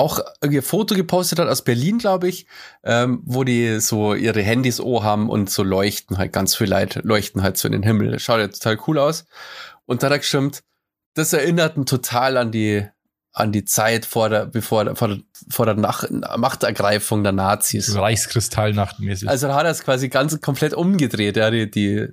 [0.00, 2.46] auch ein Foto gepostet hat aus Berlin, glaube ich,
[2.82, 7.00] ähm, wo die so ihre Handys O haben und so leuchten halt, ganz viel Leute
[7.04, 8.10] leuchten halt so in den Himmel.
[8.10, 9.26] Das schaut ja total cool aus.
[9.86, 10.62] Und da hat er gestimmt,
[11.14, 12.86] das erinnert ihn total an die
[13.32, 17.94] an die Zeit vor der, bevor der, vor der, vor der Nach Machtergreifung der Nazis.
[17.94, 19.28] Reichskristallnachtmäßig.
[19.28, 22.08] Also da hat er es quasi ganz komplett umgedreht, ja, die, die,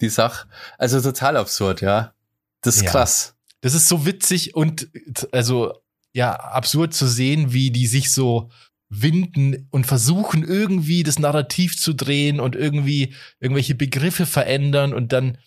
[0.00, 0.46] die Sache.
[0.78, 2.14] Also total absurd, ja.
[2.60, 2.90] Das ist Ja.
[2.90, 3.34] krass.
[3.62, 4.88] Das ist so witzig und
[5.32, 5.72] also
[6.14, 8.50] ja, absurd zu sehen, wie die sich so
[8.88, 15.38] winden und versuchen irgendwie das Narrativ zu drehen und irgendwie irgendwelche Begriffe verändern und dann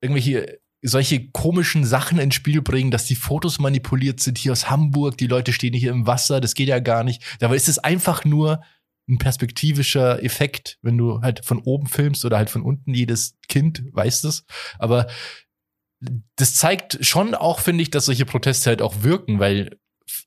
[0.00, 5.18] irgendwelche solche komischen Sachen ins Spiel bringen, dass die Fotos manipuliert sind hier aus Hamburg,
[5.18, 7.22] die Leute stehen hier im Wasser, das geht ja gar nicht.
[7.40, 8.62] Dabei ist es einfach nur
[9.08, 13.84] ein perspektivischer Effekt, wenn du halt von oben filmst oder halt von unten jedes Kind
[13.92, 14.44] weiß das,
[14.78, 15.06] aber
[16.36, 19.78] das zeigt schon auch, finde ich, dass solche Proteste halt auch wirken, weil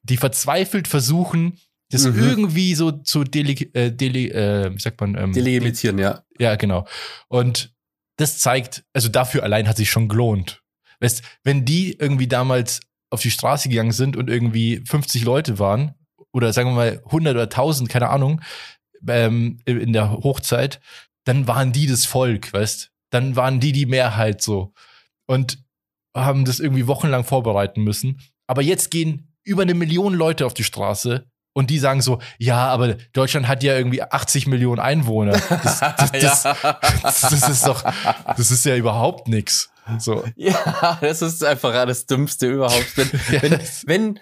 [0.04, 1.58] die verzweifelt versuchen,
[1.92, 2.20] das Mhm.
[2.20, 4.30] irgendwie so zu dele, äh, dele,
[4.68, 6.24] äh, wie sagt man, ähm, Delegitimieren, ja.
[6.38, 6.86] ja, genau.
[7.28, 7.74] Und
[8.18, 10.62] das zeigt, also dafür allein hat sich schon gelohnt.
[11.00, 15.96] Weißt, wenn die irgendwie damals auf die Straße gegangen sind und irgendwie 50 Leute waren,
[16.32, 18.42] oder sagen wir mal 100 oder 1000, keine Ahnung,
[19.08, 20.80] ähm, in der Hochzeit,
[21.24, 22.92] dann waren die das Volk, weißt?
[23.12, 24.74] Dann waren die die Mehrheit so.
[25.26, 25.64] Und
[26.16, 28.20] haben das irgendwie wochenlang vorbereiten müssen.
[28.46, 32.68] Aber jetzt gehen über eine Million Leute auf die Straße und die sagen so, ja,
[32.68, 35.40] aber Deutschland hat ja irgendwie 80 Millionen Einwohner.
[35.50, 36.44] Das, das,
[37.02, 37.84] das, das, ist doch,
[38.38, 39.70] das ist ja überhaupt nix.
[39.98, 40.24] So.
[40.36, 42.96] Ja, das ist einfach das Dümmste überhaupt.
[42.96, 44.20] Wenn, Ja, wenn, wenn,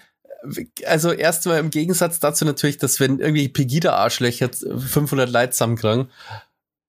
[0.86, 6.10] also erstmal im Gegensatz dazu natürlich, dass wenn irgendwie Pegida-Arschlöcher 500 Leute zusammenkriegen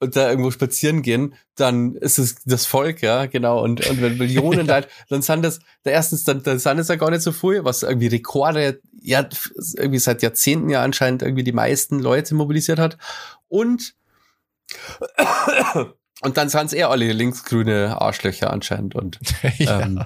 [0.01, 3.63] und da irgendwo spazieren gehen, dann ist es das Volk, ja, genau.
[3.63, 4.77] Und, und wenn Millionen Ja.
[4.77, 7.65] Leute, dann sind das, da erstens, dann, dann sind es ja gar nicht so viel,
[7.65, 9.29] was irgendwie Rekorde, ja,
[9.77, 12.97] irgendwie seit Jahrzehnten ja anscheinend irgendwie die meisten Leute mobilisiert hat.
[13.49, 13.95] Und,
[16.23, 18.95] und dann sind es eher alle linksgrüne Arschlöcher anscheinend.
[18.95, 19.19] Und
[19.59, 19.81] ja.
[19.81, 20.05] ähm,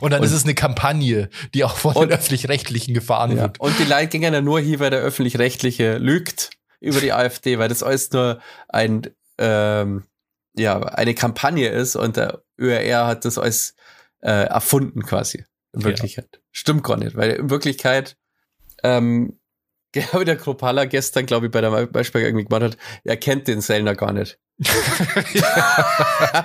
[0.00, 3.42] und dann und- ist es eine Kampagne, die auch von Und- den Öffentlich-Rechtlichen gefahren Ja.
[3.42, 3.60] wird.
[3.60, 7.68] Und die Leute gingen ja nur hier, weil der Öffentlich-Rechtliche lügt über die AfD, weil
[7.68, 9.02] das alles nur ein,
[9.38, 10.04] ähm,
[10.56, 13.74] ja, eine Kampagne ist und der ÖRR hat das alles
[14.20, 15.44] äh, erfunden quasi.
[15.72, 15.86] In Ja.
[15.88, 16.40] Wirklichkeit.
[16.50, 18.16] Stimmt gar nicht, weil in Wirklichkeit,
[18.82, 19.38] ähm,
[19.92, 23.46] genau wie der Kropala gestern, glaube ich, bei der Beispiel irgendwie gemacht hat, er kennt
[23.48, 24.38] den Sellner gar nicht.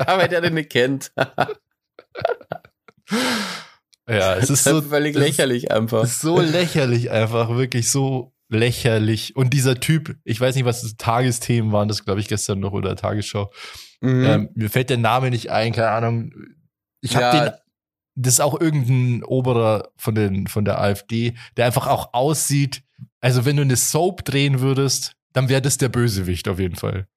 [0.06, 1.12] weil der den nicht kennt.
[4.08, 6.06] ja, es ist so völlig das ist- lächerlich einfach.
[6.06, 9.36] So lächerlich einfach, wirklich so lächerlich.
[9.36, 12.72] Und dieser Typ, ich weiß nicht, was das Tagesthemen waren, das glaube ich gestern noch
[12.72, 13.52] oder Tagesschau.
[14.02, 14.24] Mhm.
[14.26, 16.32] Ähm, mir fällt der Name nicht ein, keine Ahnung.
[17.02, 17.50] Ich habe Ja.
[17.50, 17.54] den,
[18.16, 22.84] das ist auch irgendein Oberer von den von der AfD, der einfach auch aussieht.
[23.22, 27.08] Also wenn du eine Soap drehen würdest, dann wäre das der Bösewicht auf jeden Fall.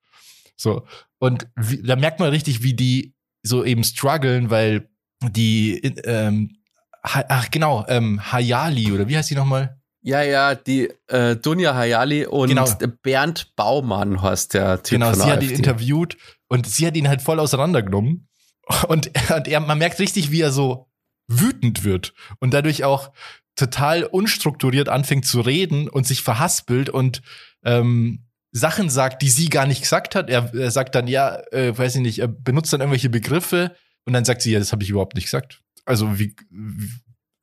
[0.56, 0.86] So
[1.18, 4.88] und wie, da merkt man richtig, wie die so eben strugglen, weil
[5.22, 6.56] die ähm,
[7.02, 9.75] ach genau ähm, Hayali oder wie heißt die nochmal?
[10.06, 12.64] Ja, ja, die äh, Dunja Hayali und Genau.
[13.02, 15.54] Bernd Baumann heißt der Typ Genau, sie der hat ihn AfD.
[15.56, 16.16] interviewt
[16.46, 18.28] und sie hat ihn halt voll auseinandergenommen.
[18.88, 20.88] Und, und er, man merkt richtig, wie er so
[21.28, 23.12] wütend wird und dadurch auch
[23.54, 27.22] total unstrukturiert anfängt zu reden und sich verhaspelt und
[27.64, 30.28] ähm, Sachen sagt, die sie gar nicht gesagt hat.
[30.30, 34.14] Er, er sagt dann, ja, äh, weiß ich nicht, er benutzt dann irgendwelche Begriffe und
[34.14, 35.62] dann sagt sie, ja, das habe ich überhaupt nicht gesagt.
[35.84, 36.90] Also wie, wie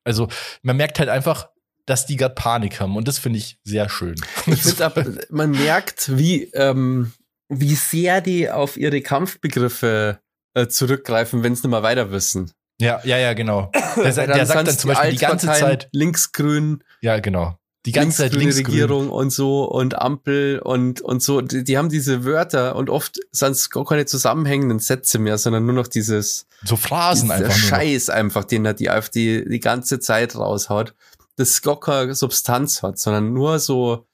[0.03, 0.27] also
[0.61, 1.47] man merkt halt einfach,
[1.85, 4.15] dass die gerade Panik haben und das finde ich sehr schön.
[4.47, 4.97] Ich ab-
[5.29, 7.11] man merkt, wie, ähm,
[7.49, 10.19] wie sehr die auf ihre Kampfbegriffe
[10.55, 12.51] äh, zurückgreifen, wenn sie nicht mehr weiter wissen.
[12.79, 13.71] ja, ja, ja, genau.
[13.95, 17.57] Der, der sagt dann zum Beispiel die ganze Zeit, Linksgrün, Ja, genau.
[17.85, 18.65] Die ganze Zeit linksgrün.
[18.67, 21.41] Regierung und so und Ampel und, und so.
[21.41, 25.65] Die, die haben diese Wörter und oft sind es gar keine zusammenhängenden Sätze mehr, sondern
[25.65, 27.53] nur noch dieses So Phrasen einfach.
[27.53, 30.93] Scheiß einfach, den hat die AfD die ganze Zeit raushaut,
[31.35, 34.05] das keine Substanz hat, sondern nur so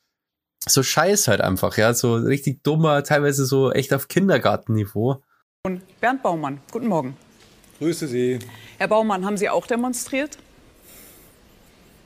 [0.67, 5.21] so Scheiß halt einfach, ja, so richtig dummer, teilweise so echt auf Kindergartenniveau.
[5.65, 7.17] Und Bernd Baumann, guten Morgen.
[7.79, 8.39] Grüße Sie.
[8.77, 10.37] Herr Baumann, haben Sie auch demonstriert?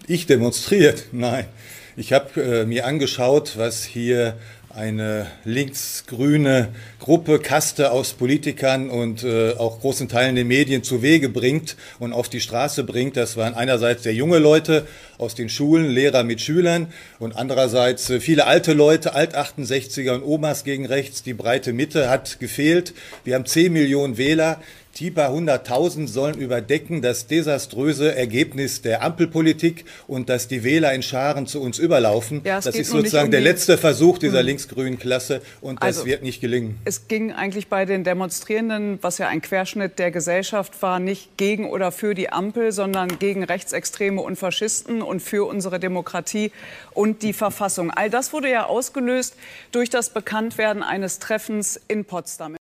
[0.08, 1.06] Ich demonstriert?
[1.12, 1.48] Nein.
[1.96, 4.38] Ich habe äh, mir angeschaut, was hier
[4.76, 11.30] eine linksgrüne Gruppe, Kaste aus Politikern und äh, auch großen Teilen der Medien zu Wege
[11.30, 13.16] bringt und auf die Straße bringt.
[13.16, 14.88] Das waren einerseits sehr junge Leute
[15.20, 16.88] aus den Schulen, Lehrer mit Schülern
[17.20, 21.22] und andererseits äh, viele alte Leute, Alt-68er und Omas gegen rechts.
[21.22, 22.96] Die breite Mitte hat gefehlt.
[23.24, 24.60] Wir haben 10 Millionen Wähler.
[24.96, 31.02] Die paar hunderttausend sollen überdecken das desaströse Ergebnis der Ampelpolitik und dass die Wähler in
[31.02, 32.42] Scharen zu uns überlaufen.
[32.44, 36.22] Ja, das ist sozusagen um der letzte Versuch dieser linksgrünen Klasse und das Also- wird
[36.22, 36.80] nicht gelingen.
[36.86, 41.72] Es ging eigentlich bei den Demonstrierenden, was ja ein Querschnitt der Gesellschaft war, nicht gegen
[41.72, 46.52] oder für die Ampel, sondern gegen Rechtsextreme und Faschisten und für unsere Demokratie
[46.92, 47.90] und die Verfassung.
[47.90, 49.36] All das wurde ja ausgelöst
[49.72, 52.58] durch das Bekanntwerden eines Treffens in Potsdam.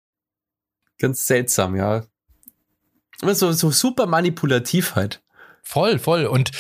[1.01, 2.05] Ganz seltsam, ja.
[3.23, 5.23] Aber so, so super manipulativ halt.
[5.63, 6.27] Voll, voll.
[6.27, 6.51] Und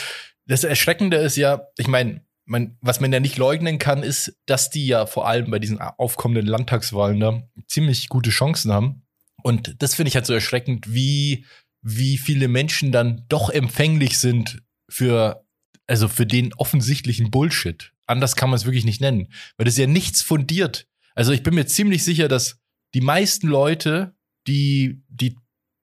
[0.46, 4.70] das Erschreckende ist ja, ich meine, man, was man ja nicht leugnen kann, ist, dass
[4.70, 9.02] die ja vor allem bei diesen aufkommenden Landtagswahlen da ziemlich gute Chancen haben.
[9.42, 11.46] Und das finde ich halt so erschreckend, wie,
[11.80, 15.46] wie viele Menschen dann doch empfänglich sind für,
[15.86, 17.92] also für den offensichtlichen Bullshit.
[18.06, 19.28] Anders kann man es wirklich nicht nennen.
[19.56, 20.88] Weil das ja nichts fundiert.
[21.14, 22.58] Also ich bin mir ziemlich sicher, dass
[22.94, 24.16] die meisten Leute,
[24.48, 25.36] die, die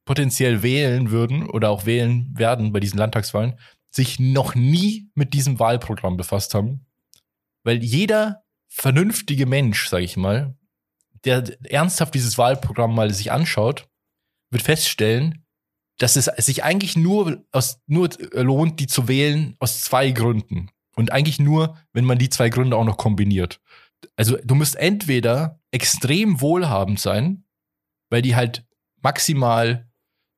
[0.07, 3.59] potenziell wählen würden oder auch wählen werden bei diesen Landtagswahlen,
[3.91, 6.85] sich noch nie mit diesem Wahlprogramm befasst haben.
[7.63, 10.55] Weil jeder vernünftige Mensch, sage ich mal,
[11.25, 13.87] der ernsthaft dieses Wahlprogramm mal sich anschaut,
[14.49, 15.45] wird feststellen,
[15.97, 20.69] dass es sich eigentlich nur, aus, nur lohnt, die zu wählen aus zwei Gründen.
[20.95, 23.59] Und eigentlich nur, wenn man die zwei Gründe auch noch kombiniert.
[24.15, 27.43] Also du musst entweder extrem wohlhabend sein,
[28.09, 28.65] weil die halt
[29.01, 29.86] maximal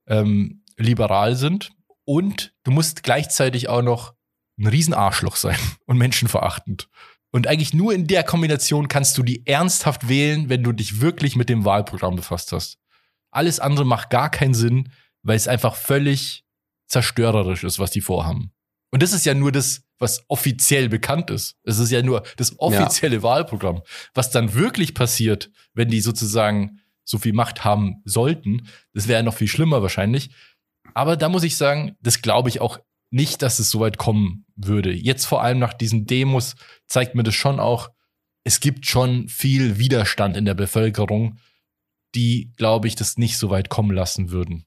[0.10, 1.72] ähm, liberal sind
[2.06, 4.13] und du musst gleichzeitig auch noch
[4.58, 6.89] ein Riesenarschloch sein und menschenverachtend.
[7.32, 11.36] Und eigentlich nur in der Kombination kannst du die ernsthaft wählen, wenn du dich wirklich
[11.36, 12.80] mit dem Wahlprogramm befasst hast.
[13.32, 14.91] Alles andere macht gar keinen Sinn,
[15.22, 16.43] weil es einfach völlig
[16.88, 18.52] zerstörerisch ist, was die vorhaben.
[18.89, 21.58] Und das ist ja nur das, was offiziell bekannt ist.
[21.63, 23.84] Es ist ja nur das offizielle Wahlprogramm.
[24.15, 29.34] Was dann wirklich passiert, wenn die sozusagen so viel Macht haben sollten, das wäre noch
[29.34, 30.30] viel schlimmer wahrscheinlich.
[30.93, 32.80] Aber da muss ich sagen, das glaube ich auch
[33.12, 34.91] nicht, dass es so weit kommen würde.
[34.91, 36.56] Jetzt vor allem nach diesen Demos
[36.88, 37.89] zeigt mir das schon auch,
[38.43, 41.39] es gibt schon viel Widerstand in der Bevölkerung,
[42.15, 44.65] die, glaube ich, das nicht so weit kommen lassen würden.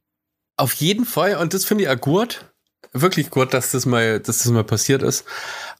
[0.56, 2.52] Auf jeden Fall, und das finde ich auch gut.
[2.92, 5.24] Wirklich gut, dass das mal, dass das mal passiert ist.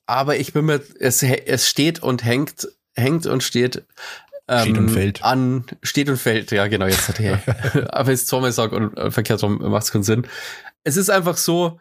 [0.07, 3.85] Aber ich bin mir, es, es steht und hängt, hängt und steht.
[4.48, 5.22] Ähm, Steht und fällt.
[5.22, 7.42] An, steht und fällt, ja, genau, jetzt hat er.
[7.94, 10.26] aber jetzt zweimal sage und äh, verkehrt rum macht es keinen Sinn.
[10.85, 11.81] Es ist einfach so,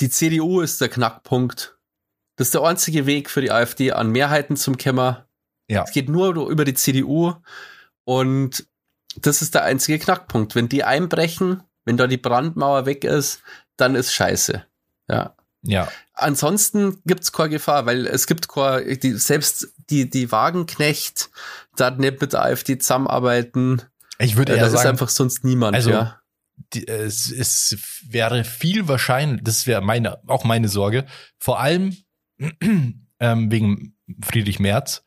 [0.00, 1.78] die CDU ist der Knackpunkt.
[2.36, 5.28] Das ist der einzige Weg für die AfD an Mehrheiten zum Kämmer.
[5.68, 5.84] Ja.
[5.84, 7.34] Es geht nur über die CDU
[8.04, 8.66] und
[9.16, 10.54] das ist der einzige Knackpunkt.
[10.54, 13.42] Wenn die einbrechen, wenn da die Brandmauer weg ist,
[13.76, 14.64] dann ist scheiße.
[15.08, 15.36] Ja.
[15.64, 15.88] Ja.
[16.14, 21.30] Ansonsten gibt's keine Gefahr, weil es gibt keine, die, selbst die, die Wagenknecht,
[21.76, 23.82] da nicht mit der AfD zusammenarbeiten.
[24.18, 26.20] Ich würde Äh, eher da ist sagen, einfach sonst niemand, also, ja.
[26.72, 31.06] die, es, es wäre viel wahrscheinlich, das wäre meine, auch meine Sorge,
[31.38, 31.96] vor allem
[33.18, 35.02] ähm, wegen Friedrich Merz.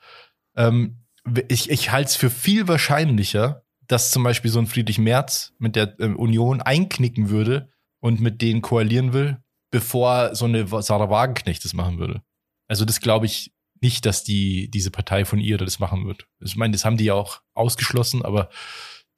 [0.56, 1.04] Ähm,
[1.48, 5.76] ich ich halte es für viel wahrscheinlicher, dass zum Beispiel so ein Friedrich Merz mit
[5.76, 9.38] der ähm, Union einknicken würde und mit denen koalieren will,
[9.72, 12.22] bevor so eine Sarah Wagenknecht das machen würde.
[12.68, 16.28] Also das glaube ich nicht, dass die diese Partei von ihr das machen wird.
[16.40, 18.50] Ich meine, das haben die ja auch ausgeschlossen, aber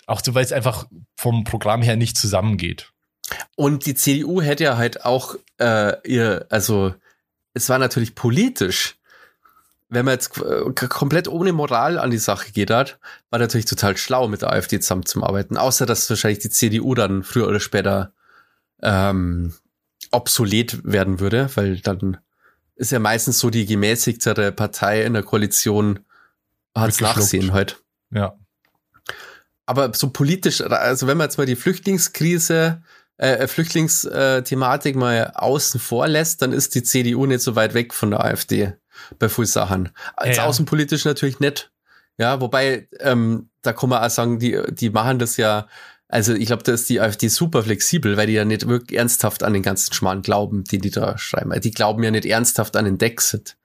[0.05, 2.91] auch so, weil es einfach vom Programm her nicht zusammengeht.
[3.55, 6.95] Und die CDU hätte ja halt auch äh, ihr, also
[7.53, 8.95] es war natürlich politisch,
[9.89, 13.97] wenn man jetzt äh, komplett ohne Moral an die Sache geht hat, war natürlich total
[13.97, 15.57] schlau, mit der AfD zusammenzuarbeiten.
[15.57, 18.13] Außer dass wahrscheinlich die CDU dann früher oder später
[18.81, 19.53] ähm,
[20.11, 22.17] obsolet werden würde, weil dann
[22.75, 25.99] ist ja meistens so die gemäßigtere Partei in der Koalition
[26.75, 27.01] hat's.
[27.01, 27.83] Nachsehen halt.
[28.11, 28.37] Ja.
[29.65, 32.81] Aber so politisch, also wenn man jetzt mal die Flüchtlingskrise,
[33.17, 38.11] äh, Flüchtlingsthematik mal außen vor lässt, dann ist die CDU nicht so weit weg von
[38.11, 38.73] der AfD
[39.19, 39.89] bei vielen Sachen.
[40.15, 40.49] Als Ja, ja.
[40.49, 41.71] außenpolitisch natürlich nicht.
[42.17, 45.67] Ja, wobei, ähm, da kann man auch sagen, die, die machen das ja,
[46.09, 49.43] also ich glaube, da ist die AfD super flexibel, weil die ja nicht wirklich ernsthaft
[49.43, 51.53] an den ganzen Schmarrn glauben, die die da schreiben.
[51.61, 53.55] Die glauben ja nicht ernsthaft an den Dexit.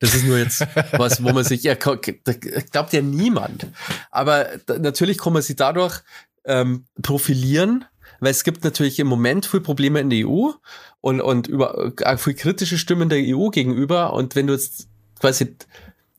[0.00, 3.66] Das ist nur jetzt was, wo man sich, ja, glaubt ja niemand.
[4.10, 6.02] Aber natürlich kann man sich dadurch
[6.44, 7.86] ähm, profilieren,
[8.20, 10.50] weil es gibt natürlich im Moment viel Probleme in der EU
[11.00, 14.12] und, und über, äh, viel kritische Stimmen der EU gegenüber.
[14.12, 14.88] Und wenn du jetzt
[15.20, 15.56] quasi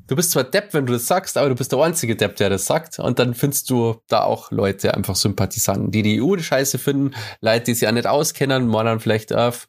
[0.08, 2.50] du bist zwar Depp, wenn du das sagst, aber du bist der einzige Depp, der
[2.50, 3.00] das sagt.
[3.00, 7.66] Und dann findest du da auch Leute einfach Sympathisanten, die die EU scheiße finden, Leute,
[7.66, 9.68] die sich ja nicht auskennen, mal dann vielleicht auf,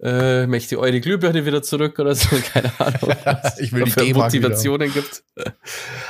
[0.00, 3.16] äh, möchte eure Glühbirne wieder zurück oder so, keine Ahnung.
[3.58, 5.24] ich will die für Motivationen gibt.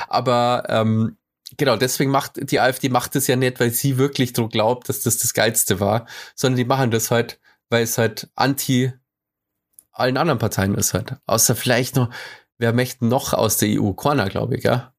[0.07, 1.17] Aber ähm,
[1.57, 5.01] genau, deswegen macht die AfD macht es ja nicht, weil sie wirklich so glaubt, dass
[5.01, 7.39] das das Geilste war, sondern die machen das halt,
[7.69, 8.91] weil es halt anti
[9.91, 11.15] allen anderen Parteien ist halt.
[11.25, 12.09] Außer vielleicht noch,
[12.57, 13.91] wer möchte noch aus der EU?
[13.91, 14.93] Corner, glaube ich, ja?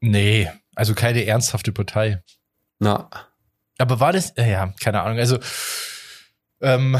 [0.00, 2.22] Nee, also keine ernsthafte Partei.
[2.78, 3.10] Na.
[3.78, 5.38] Aber war das, äh, ja, keine Ahnung, also,
[6.60, 6.98] ähm,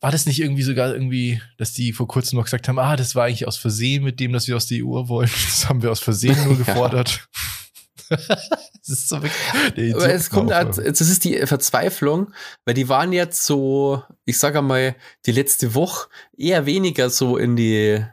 [0.00, 3.14] war das nicht irgendwie sogar irgendwie, dass die vor kurzem noch gesagt haben, ah, das
[3.14, 5.30] war eigentlich aus Versehen mit dem, dass wir aus der EU wollen.
[5.46, 7.26] Das haben wir aus Versehen nur gefordert.
[8.86, 12.32] das ist so wirklich, Aber es kommt halt, das ist die Verzweiflung,
[12.64, 14.94] weil die waren jetzt so, ich sage mal,
[15.24, 18.04] die letzte Woche eher weniger so in die,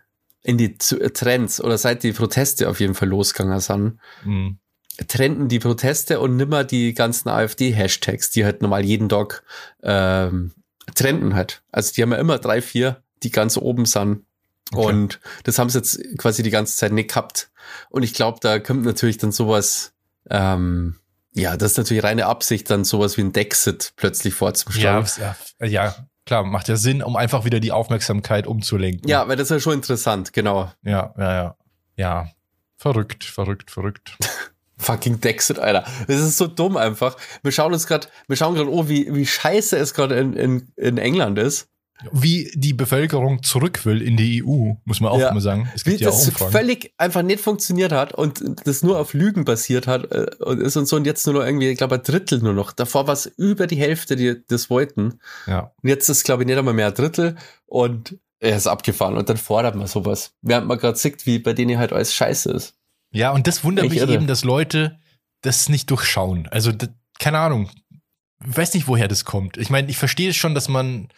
[0.44, 4.00] in die Trends oder seit die Proteste auf jeden Fall losgegangen sind.
[4.24, 4.60] Mhm.
[5.08, 9.44] Trenden die Proteste und nimmer die ganzen AfD-Hashtags, die halt normal jeden Tag
[9.84, 10.54] ähm,
[10.96, 11.64] trenden halt.
[11.72, 14.26] Also die haben ja immer drei, vier, die ganz oben sind.
[14.74, 14.86] Okay.
[14.86, 17.52] Und das haben sie jetzt quasi die ganze Zeit nicht gehabt.
[17.90, 19.94] Und ich glaube, da kommt natürlich dann sowas,
[20.30, 20.96] ähm,
[21.34, 25.08] ja, das ist natürlich reine Absicht, dann sowas wie ein Dexit plötzlich vorzuschlagen.
[25.18, 29.08] Ja, ja, ja, klar, macht ja Sinn, um einfach wieder die Aufmerksamkeit umzulenken.
[29.10, 30.72] Ja, weil das ist ja schon interessant, genau.
[30.84, 31.56] Ja, ja, ja.
[31.96, 32.30] Ja.
[32.78, 34.18] Verrückt, verrückt, verrückt.
[34.78, 35.86] Fucking Dexit, Alter.
[36.08, 37.16] Das ist so dumm einfach.
[37.44, 40.72] Wir schauen uns gerade, wir schauen gerade, oh, wie, wie scheiße es gerade in, in,
[40.76, 41.70] in England ist
[42.12, 45.34] wie die Bevölkerung zurück will in die EU, muss man auch ja.
[45.34, 45.70] mal sagen.
[45.76, 49.14] Es gibt wie ja das auch völlig einfach nicht funktioniert hat und das nur auf
[49.14, 51.96] Lügen basiert hat äh, und ist und so und jetzt nur noch irgendwie, ich glaube,
[51.96, 52.72] ein Drittel nur noch.
[52.72, 55.20] Davor war es über die Hälfte, die das wollten.
[55.48, 55.72] Ja.
[55.82, 57.36] Und jetzt ist, glaube ich, nicht einmal mehr ein Drittel
[57.66, 60.34] und er ist abgefahren und dann fordert man sowas.
[60.42, 62.76] Während man gerade sieht, wie bei denen halt alles scheiße ist.
[63.12, 64.14] Ja, und das wundert ich mich irre.
[64.14, 64.98] eben, dass Leute
[65.42, 66.48] das nicht durchschauen.
[66.50, 66.72] Also,
[67.20, 67.70] keine Ahnung.
[68.44, 69.58] Ich weiß nicht, woher das kommt.
[69.58, 71.10] Ich meine, ich verstehe es schon, dass man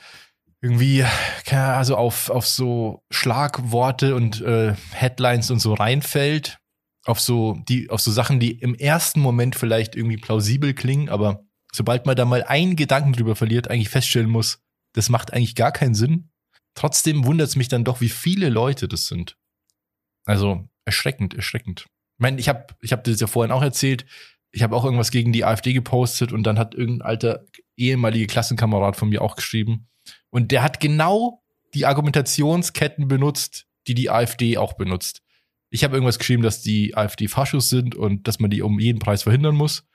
[0.63, 1.03] irgendwie
[1.51, 6.57] also auf, auf so Schlagworte und äh, Headlines und so reinfällt,
[7.05, 11.43] auf so die auf so Sachen, die im ersten Moment vielleicht irgendwie plausibel klingen, aber
[11.73, 14.59] sobald man da mal einen Gedanken drüber verliert, eigentlich feststellen muss,
[14.93, 16.29] das macht eigentlich gar keinen Sinn.
[16.75, 19.35] Trotzdem wundert es mich dann doch, wie viele Leute das sind.
[20.25, 21.87] Also erschreckend, erschreckend.
[22.17, 24.05] Ich meine, ich habe ich hab das ja vorhin auch erzählt.
[24.53, 27.45] Ich habe auch irgendwas gegen die AfD gepostet und dann hat irgendein alter
[27.75, 29.89] ehemaliger Klassenkamerad von mir auch geschrieben,
[30.33, 31.43] und der hat genau
[31.75, 35.21] die Argumentationsketten benutzt, die die AfD auch benutzt.
[35.69, 38.97] Ich habe irgendwas geschrieben, dass die AfD Faschos sind und dass man die um jeden
[38.97, 39.85] Preis verhindern muss.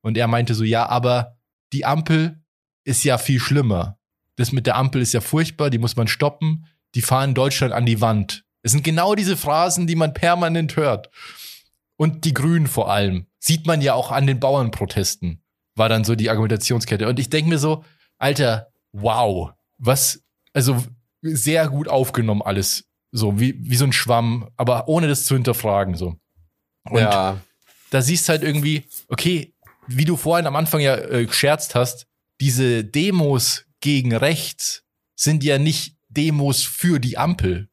[0.00, 1.38] Und er meinte so, ja, aber
[1.72, 2.40] die Ampel
[2.84, 3.98] ist ja viel schlimmer.
[4.36, 6.66] Das mit der Ampel ist ja furchtbar, die muss man stoppen.
[6.94, 8.44] Die fahren Deutschland an die Wand.
[8.62, 11.10] Es sind genau diese Phrasen, die man permanent hört.
[11.96, 13.26] Und die Grünen vor allem.
[13.40, 15.42] Sieht man ja auch an den Bauernprotesten.
[15.74, 17.08] War dann so die Argumentationskette.
[17.08, 17.84] Und ich denke mir so,
[18.18, 20.82] Alter, wow was, also
[21.22, 22.84] sehr gut aufgenommen alles.
[23.12, 26.14] So, wie, wie so ein Schwamm, aber ohne das zu hinterfragen, so.
[26.88, 27.40] Und ja.
[27.90, 29.52] da siehst halt irgendwie, okay,
[29.88, 32.06] wie du vorhin am Anfang ja äh, gescherzt hast,
[32.40, 34.84] diese Demos gegen rechts
[35.16, 37.68] sind ja nicht Demos für die Ampel.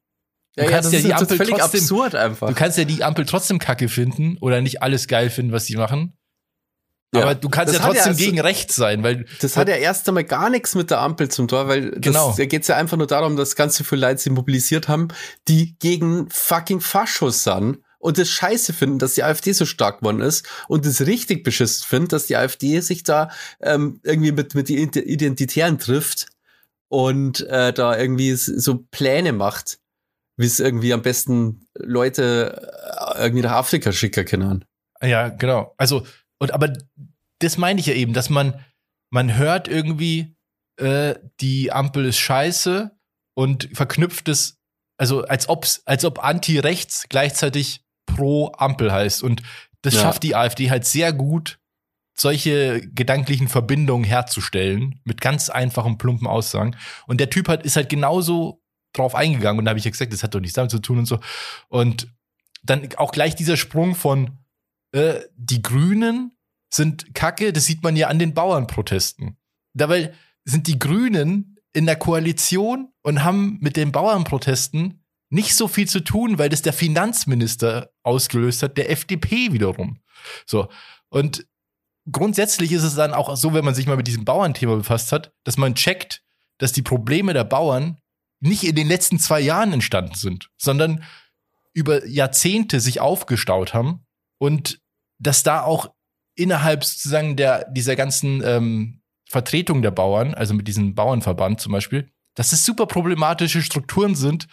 [0.56, 2.48] Du ja, kannst ja, ja die Ampel völlig trotzdem, absurd einfach.
[2.48, 5.76] Du kannst ja die Ampel trotzdem kacke finden oder nicht alles geil finden, was sie
[5.76, 6.17] machen.
[7.14, 7.22] Ja.
[7.22, 9.26] Aber du kannst das ja trotzdem ja, gegen rechts sein, weil.
[9.40, 12.34] Das hat ja erst einmal gar nichts mit der Ampel zum Tor, weil genau.
[12.36, 15.08] da geht es ja einfach nur darum, dass ganz viele Leute sie mobilisiert haben,
[15.48, 20.22] die gegen fucking Faschos sind und das scheiße finden, dass die AfD so stark geworden
[20.22, 23.30] ist und es richtig beschissen finden, dass die AfD sich da
[23.62, 26.28] ähm, irgendwie mit, mit die Identitären trifft
[26.90, 29.80] und äh, da irgendwie so Pläne macht,
[30.36, 32.70] wie es irgendwie am besten Leute
[33.16, 34.66] äh, irgendwie nach Afrika schicken können.
[35.02, 35.74] Ja, genau.
[35.78, 36.06] Also
[36.40, 36.74] und aber
[37.40, 38.64] das meine ich ja eben, dass man,
[39.12, 40.36] man hört irgendwie,
[40.78, 42.92] äh, die Ampel ist scheiße
[43.36, 44.58] und verknüpft es,
[44.98, 49.22] also als ob's, als ob Anti-Rechts gleichzeitig pro Ampel heißt.
[49.22, 49.44] Und
[49.84, 50.02] das ja.
[50.02, 51.60] schafft die AfD halt sehr gut,
[52.20, 56.76] solche gedanklichen Verbindungen herzustellen, mit ganz einfachen, plumpen Aussagen.
[57.06, 58.64] Und der Typ hat, ist halt genauso
[58.94, 59.60] drauf eingegangen.
[59.60, 61.20] Und da habe ich ja gesagt, das hat doch nichts damit zu tun und so.
[61.70, 62.08] Und
[62.64, 64.40] dann auch gleich dieser Sprung von
[64.92, 66.38] äh, die Grünen
[66.70, 69.38] sind kacke, das sieht man ja an den Bauernprotesten.
[69.74, 70.14] Dabei
[70.44, 76.00] sind die Grünen in der Koalition und haben mit den Bauernprotesten nicht so viel zu
[76.00, 80.00] tun, weil das der Finanzminister ausgelöst hat, der FDP wiederum.
[80.46, 80.70] So.
[81.10, 81.46] Und
[82.12, 85.34] grundsätzlich ist es dann auch so, wenn man sich mal mit diesem Bauernthema befasst hat,
[85.44, 86.24] dass man checkt,
[86.58, 88.00] dass die Probleme der Bauern
[88.40, 91.04] nicht in den letzten zwei Jahren entstanden sind, sondern
[91.74, 94.07] über Jahrzehnte sich aufgestaut haben
[94.38, 94.80] und
[95.20, 95.92] dass da auch
[96.36, 102.12] innerhalb sozusagen der, dieser ganzen ähm, Vertretung der Bauern, also mit diesem Bauernverband zum Beispiel,
[102.36, 104.48] dass es super problematische Strukturen sind,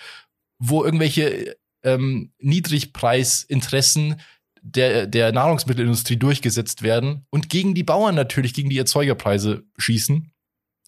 [0.59, 4.21] wo irgendwelche ähm, Niedrigpreisinteressen
[4.63, 10.33] der, der Nahrungsmittelindustrie durchgesetzt werden und gegen die Bauern natürlich, gegen die Erzeugerpreise schießen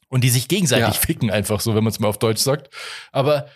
[0.09, 1.01] und die sich gegenseitig ja.
[1.01, 2.75] ficken, einfach so, wenn man es mal auf Deutsch sagt.
[3.13, 3.49] Aber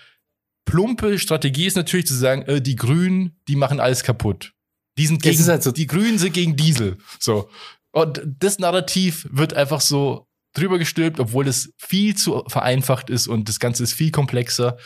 [0.66, 4.53] plumpe Strategie ist natürlich zu sagen, äh, die Grünen, die machen alles kaputt.
[4.99, 6.99] Die sind gegen, halt so die Grünen sind gegen Diesel.
[7.18, 7.49] So.
[7.93, 13.49] Und das Narrativ wird einfach so drüber gestülpt, obwohl es viel zu vereinfacht ist und
[13.49, 14.76] das Ganze ist viel komplexer.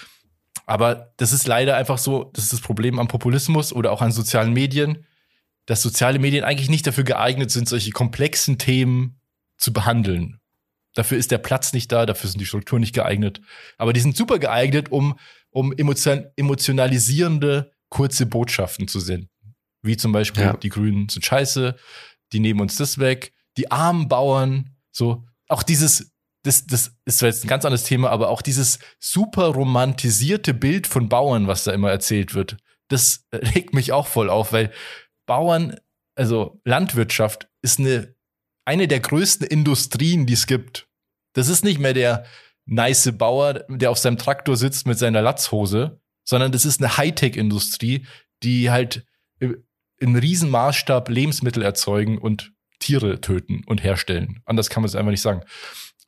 [0.67, 4.13] Aber das ist leider einfach so, das ist das Problem am Populismus oder auch an
[4.13, 5.05] sozialen Medien,
[5.67, 9.21] dass soziale Medien eigentlich nicht dafür geeignet sind, solche komplexen Themen
[9.57, 10.41] zu behandeln.
[10.95, 13.41] Dafür ist der Platz nicht da, dafür sind die Strukturen nicht geeignet.
[13.79, 15.19] Aber die sind super geeignet, um,
[15.51, 19.29] um emotion emotionalisierende, kurze Botschaften zu senden.
[19.85, 20.57] Wie zum Beispiel, ja.
[20.57, 21.77] die Grünen sind scheiße,
[22.33, 25.25] die nehmen uns das weg, die armen Bauern, so.
[25.49, 26.13] Auch dieses,
[26.43, 30.87] das, das ist zwar jetzt ein ganz anderes Thema, aber auch dieses super romantisierte Bild
[30.87, 32.57] von Bauern, was da immer erzählt wird,
[32.89, 34.73] das regt mich auch voll auf, weil
[35.27, 35.77] Bauern,
[36.17, 38.15] also Landwirtschaft ist eine,
[38.65, 40.89] eine der größten Industrien, die es gibt.
[41.35, 42.25] Das ist nicht mehr der
[42.67, 48.07] nice Bauer, der auf seinem Traktor sitzt mit seiner Latzhose, sondern das ist eine Hightech-Industrie,
[48.43, 49.07] die halt
[49.99, 54.43] in Riesenmaßstab Lebensmittel erzeugen und Tiere töten und herstellen.
[54.45, 55.43] Anders kann man es einfach nicht sagen.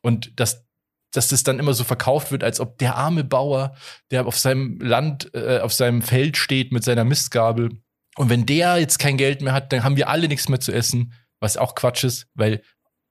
[0.02, 0.66] Und dass,
[1.12, 3.76] dass das dann immer so verkauft wird, als ob der arme Bauer,
[4.10, 7.70] der auf seinem Land, äh, auf seinem Feld steht mit seiner Mistgabel,
[8.16, 10.72] und wenn der jetzt kein Geld mehr hat, dann haben wir alle nichts mehr zu
[10.72, 12.62] essen, was auch Quatsch ist, weil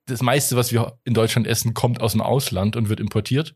[0.08, 3.56] das meiste, was wir in Deutschland essen, kommt aus dem Ausland und wird importiert.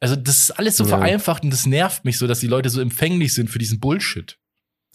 [0.00, 0.88] Also das ist alles so ja.
[0.88, 4.38] vereinfacht und das nervt mich so, dass die Leute so empfänglich sind für diesen Bullshit.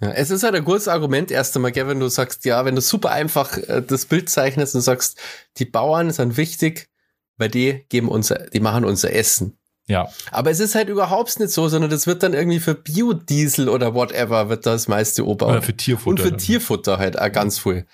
[0.02, 2.76] Ja, es ist halt ein gutes Argument erst einmal, gell, wenn du sagst, ja, wenn
[2.76, 5.20] du super einfach äh, das Bild zeichnest und sagst,
[5.58, 6.90] die Bauern sind wichtig,
[7.38, 9.58] weil die geben unser, die machen unser Essen.
[9.88, 10.10] Ja.
[10.32, 13.94] Aber es ist halt überhaupt nicht so, sondern das wird dann irgendwie für Biodiesel oder
[13.94, 15.48] whatever wird das meiste Ober.
[15.48, 16.10] Oder für Tierfutter.
[16.10, 17.86] Und für Tierfutter halt auch ganz viel.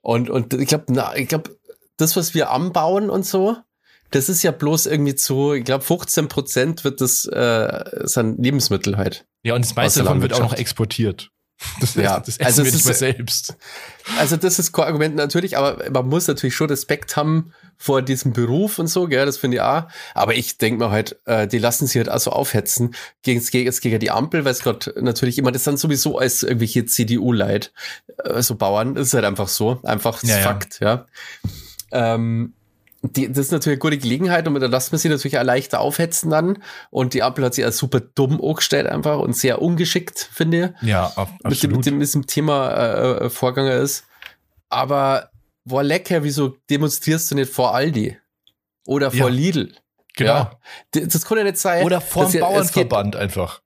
[0.00, 1.50] Und, und ich glaube, ich glaube,
[1.98, 3.56] das, was wir anbauen und so,
[4.10, 8.96] das ist ja bloß irgendwie zu, ich glaube, 15 Prozent wird das, äh, sind Lebensmittel
[8.96, 9.26] halt.
[9.42, 11.30] Ja, und das meiste davon wird auch noch exportiert.
[11.80, 13.56] Das, ja, das essen also wir nicht mehr selbst.
[14.18, 18.78] Also das ist Argument natürlich, aber man muss natürlich schon Respekt haben vor diesem Beruf
[18.78, 19.84] und so, gell, das finde ich auch.
[20.14, 23.70] Aber ich denke mir halt, äh, die lassen sich halt auch so aufhetzen gegen, gegen,
[23.70, 27.72] gegen die Ampel, weil es gerade natürlich immer, das dann sowieso als irgendwelche CDU-Leid,
[28.24, 31.06] äh, so Bauern, das ist halt einfach so, einfach ja, Fakt, ja.
[31.92, 32.14] ja.
[32.14, 32.54] Ähm,
[33.02, 35.80] die, das ist natürlich eine gute Gelegenheit und da lässt man sich natürlich auch leichter
[35.80, 36.62] aufhetzen dann.
[36.90, 40.88] Und die Ampel hat sich auch super dumm angestellt einfach und sehr ungeschickt, finde ich.
[40.88, 41.76] Ja, absolut.
[41.76, 44.04] Mit dem, mit dem, Thema äh, äh Vorganger ist.
[44.68, 45.30] Aber,
[45.64, 48.18] boah, lecker, wieso demonstrierst du nicht vor Aldi?
[48.86, 49.34] Oder vor ja.
[49.34, 49.74] Lidl?
[50.16, 50.32] Genau.
[50.32, 50.60] Ja,
[50.92, 51.84] das kann ja nicht sein.
[51.84, 53.62] Oder vor dem Bauernverband einfach.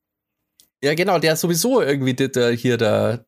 [0.82, 3.24] Ja, genau, der sowieso irgendwie der, der hier der,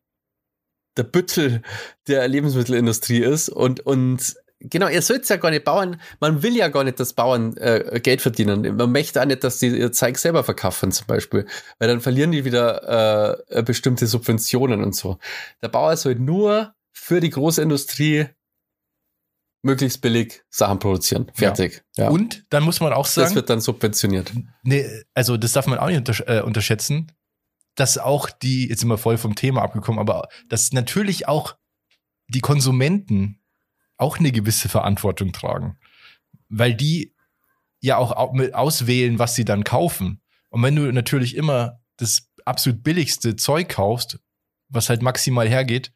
[0.95, 1.63] der Büttel
[2.07, 6.67] der Lebensmittelindustrie ist und, und genau, ihr sollt ja gar nicht Bauern, man will ja
[6.67, 8.75] gar nicht, dass Bauern äh, Geld verdienen.
[8.75, 11.45] Man möchte auch nicht, dass die ihr Zeug selber verkaufen zum Beispiel,
[11.79, 15.17] weil dann verlieren die wieder äh, bestimmte Subventionen und so.
[15.61, 18.27] Der Bauer soll nur für die Großindustrie
[19.63, 21.31] möglichst billig Sachen produzieren.
[21.33, 21.83] Fertig.
[21.95, 22.05] Ja.
[22.05, 22.09] ja.
[22.09, 23.27] Und dann muss man auch sagen.
[23.27, 24.31] Das wird dann subventioniert.
[24.63, 27.11] Nee, also das darf man auch nicht untersch äh, unterschätzen,
[27.75, 31.57] dass auch die, jetzt sind wir voll vom Thema abgekommen, aber dass natürlich auch
[32.27, 33.39] die Konsumenten
[33.97, 35.77] auch eine gewisse Verantwortung tragen.
[36.49, 37.13] Weil die
[37.79, 40.21] ja auch auswählen, was sie dann kaufen.
[40.49, 44.19] Und wenn du natürlich immer das absolut billigste Zeug kaufst,
[44.69, 45.91] was halt maximal hergeht,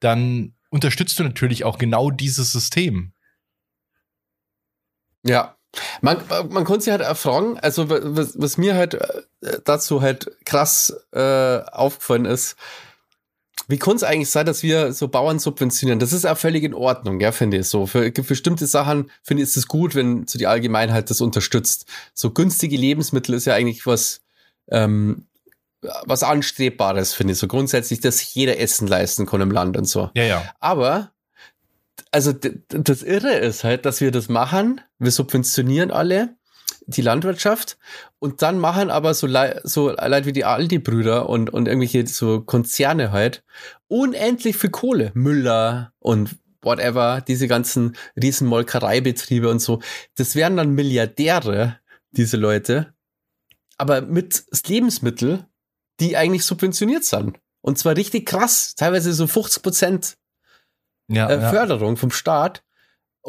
[0.00, 3.12] dann unterstützt du natürlich auch genau dieses System.
[5.24, 5.56] Ja.
[6.00, 6.16] Man,
[6.48, 11.58] man konnte sich halt fragen, also was, was mir halt äh, dazu halt krass äh,
[11.58, 12.56] aufgefallen ist,
[13.68, 15.98] wie kann es eigentlich sein, dass wir so Bauern subventionieren?
[15.98, 17.86] Das ist auch völlig in Ordnung, ja, finde ich so.
[17.86, 21.84] Für, für bestimmte Sachen finde ich es gut, wenn so die Allgemeinheit das unterstützt.
[22.14, 24.22] So günstige Lebensmittel ist ja eigentlich was,
[24.70, 25.26] ähm,
[25.82, 27.38] was Anstrebbares, finde ich.
[27.38, 30.10] So grundsätzlich, dass jeder Essen leisten kann im Land und so.
[30.14, 30.54] Ja, ja.
[30.60, 31.12] Aber,
[32.10, 34.80] also das Irre ist halt, dass wir das machen.
[34.98, 36.37] Wir subventionieren alle
[36.88, 37.78] die Landwirtschaft
[38.18, 42.40] und dann machen aber so, Le so Leute wie die Aldi-Brüder und, und irgendwelche so
[42.40, 43.44] Konzerne halt
[43.88, 45.10] unendlich viel Kohle.
[45.14, 49.80] Müller und whatever, diese ganzen riesen Molkereibetriebe und so.
[50.16, 51.78] Das wären dann Milliardäre,
[52.10, 52.94] diese Leute,
[53.76, 55.46] aber mit Lebensmittel,
[56.00, 57.38] die eigentlich subventioniert sind.
[57.60, 60.16] Und zwar richtig krass, teilweise so 50 Prozent
[61.08, 61.50] Ja, äh, ja.
[61.50, 62.64] Förderung vom Staat.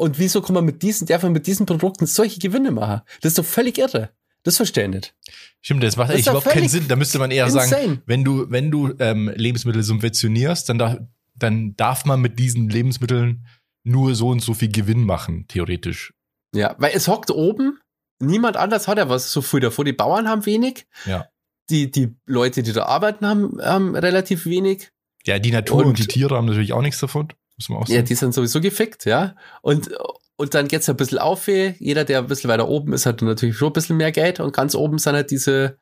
[0.00, 3.02] Und wieso kann man mit diesen, darf man mit diesen Produkten solche Gewinne machen?
[3.20, 4.08] Das ist doch völlig irre.
[4.44, 5.14] Das verstehe ich nicht.
[5.60, 6.88] Stimmt, das macht Das eigentlich überhaupt keinen Sinn.
[6.88, 8.02] Da müsste man eher sagen, insane.
[8.06, 13.44] wenn du, wenn du ähm, Lebensmittel subventionierst, dann, da, dann darf man mit diesen Lebensmitteln
[13.84, 16.14] nur so und so viel Gewinn machen, theoretisch.
[16.54, 17.78] Ja, weil es hockt oben,
[18.20, 19.84] niemand anders hat ja was so früh davor.
[19.84, 20.86] Die Bauern haben wenig.
[21.04, 21.26] Ja.
[21.68, 24.88] Die, die Leute, die da arbeiten, haben, haben relativ wenig.
[25.26, 27.28] Ja, die Natur und, Und- die Tiere haben natürlich auch nichts davon.
[27.60, 28.06] Muss man auch Ja, sagen.
[28.06, 29.36] die sind sowieso gefickt, ja.
[29.60, 29.90] Und,
[30.36, 31.46] und dann geht's ein bisschen auf.
[31.46, 31.74] weh.
[31.78, 34.40] Jeder, der ein bisschen weiter oben ist, hat natürlich schon ein bisschen mehr Geld.
[34.40, 35.78] Und ganz oben sind halt diese,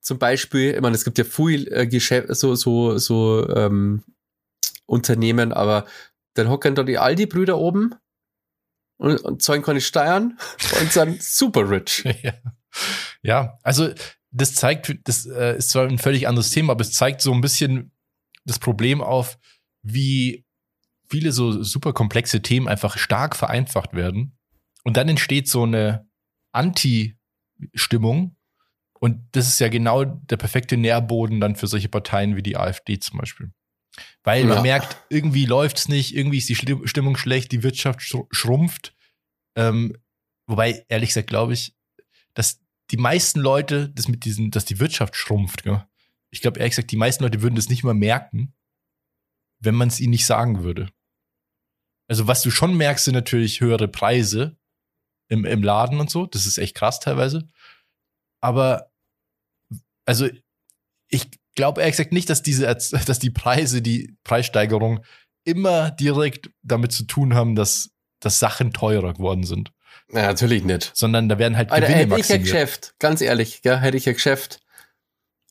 [0.00, 4.02] zum Beispiel, ich meine, es gibt ja viel äh, Geschäft, so, so, so ähm,
[4.86, 5.86] Unternehmen, aber
[6.34, 7.94] dann hocken da die Aldi-Brüder oben
[8.98, 10.38] und, und zahlen keine Steuern
[10.80, 12.02] und sind super rich.
[12.22, 12.32] ja.
[13.22, 13.90] ja, also
[14.32, 17.40] das zeigt, das äh, ist zwar ein völlig anderes Thema, aber es zeigt so ein
[17.40, 17.92] bisschen
[18.44, 19.38] das Problem auf,
[19.82, 20.45] wie
[21.08, 24.36] viele so super komplexe Themen einfach stark vereinfacht werden.
[24.84, 26.08] Und dann entsteht so eine
[26.52, 28.36] Anti-Stimmung.
[28.98, 32.98] Und das ist ja genau der perfekte Nährboden dann für solche Parteien wie die AfD
[32.98, 33.52] zum Beispiel.
[34.24, 34.62] Weil man Ja.
[34.62, 38.94] merkt, irgendwie läuft's nicht, irgendwie ist die Stimmung schlecht, die Wirtschaft schru- schrumpft.
[39.54, 39.96] Ähm,
[40.46, 41.74] wobei, ehrlich gesagt, glaube ich,
[42.34, 45.84] dass die meisten Leute, das mit diesen, dass die Wirtschaft schrumpft, gell?
[46.30, 48.54] ich glaube, ehrlich gesagt, die meisten Leute würden das nicht mal merken,
[49.60, 50.90] wenn man es ihnen nicht sagen würde.
[52.08, 54.56] Also, was du schon merkst, sind natürlich höhere Preise
[55.28, 56.26] im, im Laden und so.
[56.26, 57.48] Das ist echt krass teilweise.
[58.40, 58.90] Aber,
[60.04, 60.28] also,
[61.08, 62.66] ich glaube ehrlich gesagt nicht, dass diese,
[63.06, 65.04] dass die Preise, die Preissteigerung
[65.44, 67.90] immer direkt damit zu tun haben, dass,
[68.20, 69.72] dass Sachen teurer geworden sind.
[70.08, 70.92] Na, natürlich nicht.
[70.94, 72.44] Sondern da werden halt Alter, Gewinne hätte ich ein maximiert.
[72.44, 74.60] Geschäft, ganz ehrlich, gell, hätte ich ein Geschäft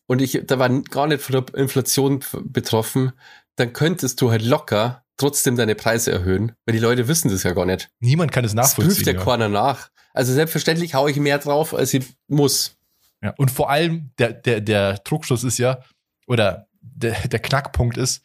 [0.07, 3.13] und ich, da war gar nicht von der Inflation betroffen,
[3.55, 7.53] dann könntest du halt locker trotzdem deine Preise erhöhen, weil die Leute wissen das ja
[7.53, 7.89] gar nicht.
[7.99, 9.15] Niemand kann es Das prüft nachvollziehen.
[9.17, 9.89] ja keiner nach.
[10.13, 12.77] Also selbstverständlich haue ich mehr drauf, als ich muss.
[13.21, 15.81] Ja, und vor allem, der, der, der Druckschluss ist ja,
[16.27, 18.23] oder der, der Knackpunkt ist,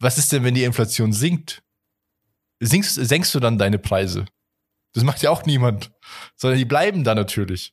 [0.00, 1.62] was ist denn, wenn die Inflation sinkt?
[2.60, 4.26] Sinkst, senkst du dann deine Preise?
[4.94, 5.92] Das macht ja auch niemand.
[6.36, 7.72] Sondern die bleiben da natürlich.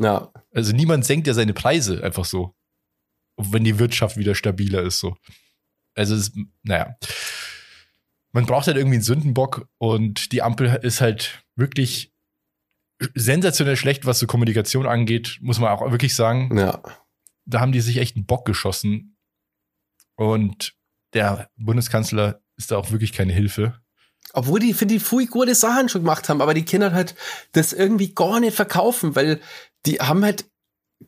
[0.00, 2.54] Ja, Also niemand senkt ja seine Preise einfach so.
[3.38, 5.16] Wenn die Wirtschaft wieder stabiler ist, so.
[5.96, 6.32] Also, es,
[6.62, 6.96] naja.
[8.32, 12.12] Man braucht halt irgendwie einen Sündenbock und die Ampel ist halt wirklich
[13.14, 16.56] sensationell schlecht, was so Kommunikation angeht, muss man auch wirklich sagen.
[16.56, 16.80] ja.
[17.48, 19.16] Da haben die sich echt einen Bock geschossen.
[20.16, 20.74] Und
[21.14, 23.80] der Bundeskanzler ist da auch wirklich keine Hilfe.
[24.32, 27.14] Obwohl die, finde ich, viel gute Sachen schon gemacht haben, aber die Kinder halt
[27.52, 29.40] das irgendwie gar nicht verkaufen, weil
[29.86, 30.50] die haben halt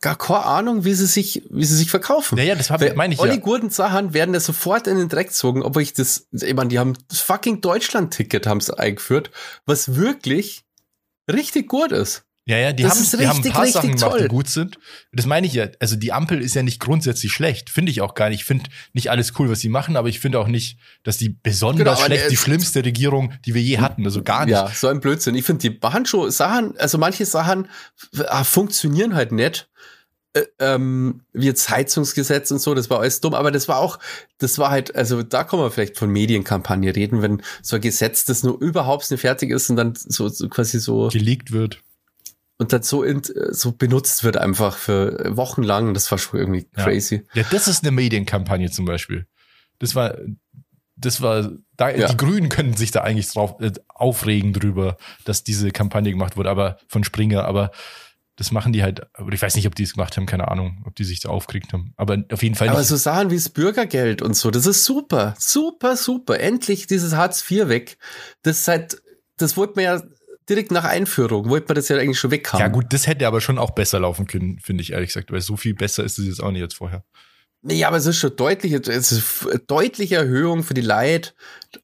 [0.01, 2.36] gar keine Ahnung, wie sie sich, wie sie sich verkaufen.
[2.36, 3.36] Naja, das hab- meine ich alle ja.
[3.39, 6.78] guten Sachen werden da sofort in den Dreck gezogen, obwohl ich das, ich meine, die
[6.78, 9.30] haben das fucking Deutschland-Ticket haben sie eingeführt,
[9.66, 10.62] was wirklich
[11.30, 12.24] richtig gut ist.
[12.47, 14.28] Ja, ja, die haben, ist die haben ein richtig, paar richtig Sachen gemacht, die toll.
[14.28, 14.78] gut sind.
[15.12, 15.68] Das meine ich ja.
[15.80, 17.68] Also die Ampel ist ja nicht grundsätzlich schlecht.
[17.68, 18.41] Finde ich auch gar nicht.
[18.41, 21.28] Ich finde nicht alles cool, was sie machen, aber ich finde auch nicht, dass die
[21.28, 24.03] besonders Genau, schlecht, die schlimmste Regierung, die wir je hatten.
[24.07, 24.53] Also gar nicht.
[24.53, 25.34] Ja, so ein Blödsinn.
[25.34, 27.68] Ich finde, die machen schon Sachen, also manche Sachen
[28.16, 29.68] äh, funktionieren halt nicht.
[30.39, 33.99] Äh, ähm, wie jetzt Heizungsgesetz und so, das war alles dumm, aber das war auch,
[34.39, 38.24] das war halt, also da kann man vielleicht von Medienkampagne reden, wenn so ein Gesetz,
[38.24, 41.80] das nur überhaupt nicht fertig ist und dann so, so quasi so Geleakt wird.
[42.59, 46.66] und dann so, in, so benutzt wird einfach für Wochen lang, das war schon irgendwie
[46.76, 46.84] Ja.
[46.84, 47.24] crazy.
[47.34, 49.26] Ja, das ist eine Medienkampagne zum Beispiel.
[49.78, 50.16] Das war,
[50.97, 52.09] das war, da, Ja.
[52.09, 56.51] die Grünen können sich da eigentlich drauf äh, aufregen drüber, dass diese Kampagne gemacht wurde,
[56.51, 57.70] aber von Springer, aber
[58.39, 60.82] das machen die halt, aber ich weiß nicht, ob die es gemacht haben, keine Ahnung,
[60.86, 61.93] ob die sich da aufgeregt haben.
[61.97, 62.89] Aber auf jeden Fall Aber nicht.
[62.89, 66.39] so Sachen wie das Bürgergeld und so, das ist super, super, super.
[66.39, 67.99] Endlich dieses Hartz IV weg.
[68.43, 69.03] Das seit,
[69.36, 70.03] das wollte man ja
[70.49, 72.61] direkt nach Einführung, wollte man das ja eigentlich schon weg haben.
[72.61, 75.41] Ja, gut, das hätte aber schon auch besser laufen können, finde ich ehrlich gesagt, weil
[75.41, 77.05] so viel besser ist es jetzt auch nicht als vorher.
[77.61, 81.32] Nee, aber es ist schon deutliche, es ist deutliche Erhöhung für die Leute.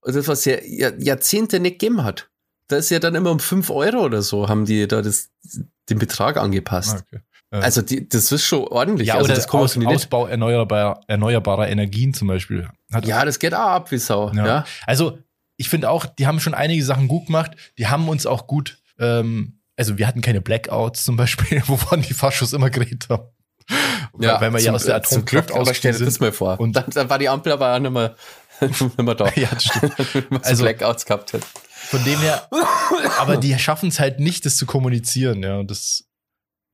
[0.03, 2.31] Das, was ja Jahr- Jahrzehnte nicht gegeben hat.
[2.69, 5.31] Da ist ja dann immer um fünf Euro oder so, haben die da das,
[5.91, 7.05] den Betrag angepasst.
[7.07, 7.23] okay.
[7.51, 9.09] Äh, Also die, das ist schon ordentlich.
[9.09, 12.69] ja, also oder das man Aus, Ausbau erneuerbarer, erneuerbarer Energien zum Beispiel.
[12.93, 14.31] Hat, Ja, das geht auch ab wie Sau.
[14.33, 14.47] Ja.
[14.47, 14.65] Ja.
[14.87, 15.19] Also,
[15.57, 17.53] ich finde auch, die haben schon einige Sachen gut gemacht.
[17.79, 22.15] Die haben uns auch gut ähm, also wir hatten keine Blackouts zum Beispiel, wovon die
[22.15, 23.25] Faschos immer geredet haben.
[24.21, 26.31] Ja, weil wir ja zum- aus der zum Glück, Atomkraft aber stell dir das mal
[26.33, 26.61] vor.
[26.61, 28.15] Und- dann, dann war die Ampel aber auch nicht mehr,
[28.61, 29.29] nicht mehr da.
[29.35, 30.45] Ja, das stimmt.
[30.47, 31.43] Also- Blackouts gehabt hat.
[31.91, 32.49] Von dem her,
[33.19, 35.59] aber die schaffen es halt nicht, das zu kommunizieren, ja.
[35.59, 36.05] Und das,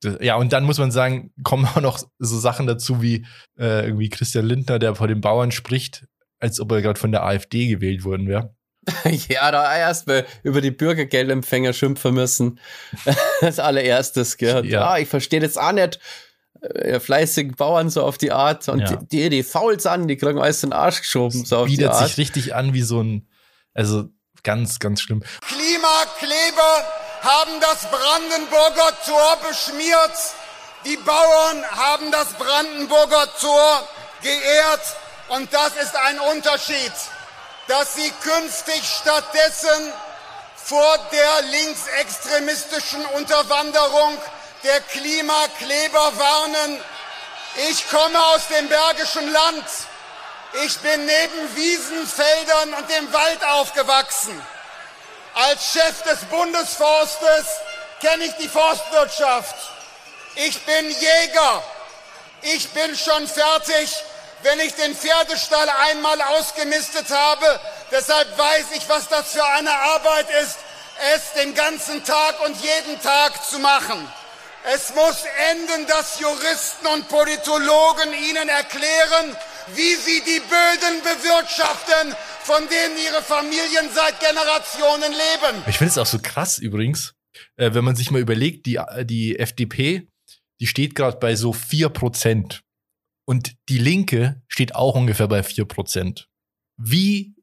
[0.03, 3.27] das, ja, und dann muss man sagen, kommen auch noch so Sachen dazu wie
[3.59, 6.07] äh, irgendwie Christian Lindner, der vor den Bauern spricht,
[6.39, 8.55] als ob er gerade von der AfD gewählt worden wäre.
[9.29, 12.59] Ja, da erst mal über die Bürgergeldempfänger schimpfen müssen.
[13.43, 14.35] Als allererstes.
[14.37, 14.61] Und, Ja.
[14.63, 14.99] ja.
[14.99, 16.01] ich verstehe jetzt auch nicht.
[16.63, 18.97] äh, fleißigen Bauern so auf die Art und Ja.
[18.97, 21.95] die, die faul sind, die kriegen alles in den Arsch geschoben, so auf die Bietet
[21.95, 23.29] sich richtig an wie so ein,
[23.75, 24.09] also
[24.43, 25.23] ganz, ganz schlimm.
[25.47, 26.85] Klimakleber
[27.23, 30.13] haben das Brandenburger Tor beschmiert.
[30.85, 33.89] Die Bauern haben das Brandenburger Tor
[34.23, 34.81] geehrt.
[35.29, 36.93] Und das ist ein Unterschied,
[37.69, 39.93] dass sie künftig stattdessen
[40.57, 44.19] vor der linksextremistischen Unterwanderung
[44.63, 46.81] der Klimakleber warnen.
[47.69, 49.65] Ich komme aus dem Bergischen Land.
[50.53, 54.41] Ich bin neben Wiesenfeldern und dem Wald aufgewachsen.
[55.35, 57.47] Als Chef des Bundesforstes
[58.01, 59.55] kenne ich die Forstwirtschaft.
[60.35, 61.63] Ich bin Jäger.
[62.43, 63.95] Ich bin schon fertig,
[64.43, 67.61] wenn ich den Pferdestall einmal ausgemistet habe.
[67.93, 70.57] Deshalb weiß ich, was das für eine Arbeit ist,
[71.15, 74.13] es den ganzen Tag und jeden Tag zu machen.
[74.65, 79.35] Es muss enden, dass Juristen und Politologen Ihnen erklären,
[79.75, 85.63] wie Sie die Böden bewirtschaften, von denen Ihre Familien seit Generationen leben.
[85.67, 87.15] Ich finde es auch so krass übrigens,
[87.57, 90.09] äh, wenn man sich mal überlegt, die, die FDP,
[90.61, 92.61] die steht gerade bei so 4%.
[93.25, 96.27] Und die Linke steht auch ungefähr bei 4%.
[96.77, 97.35] Wie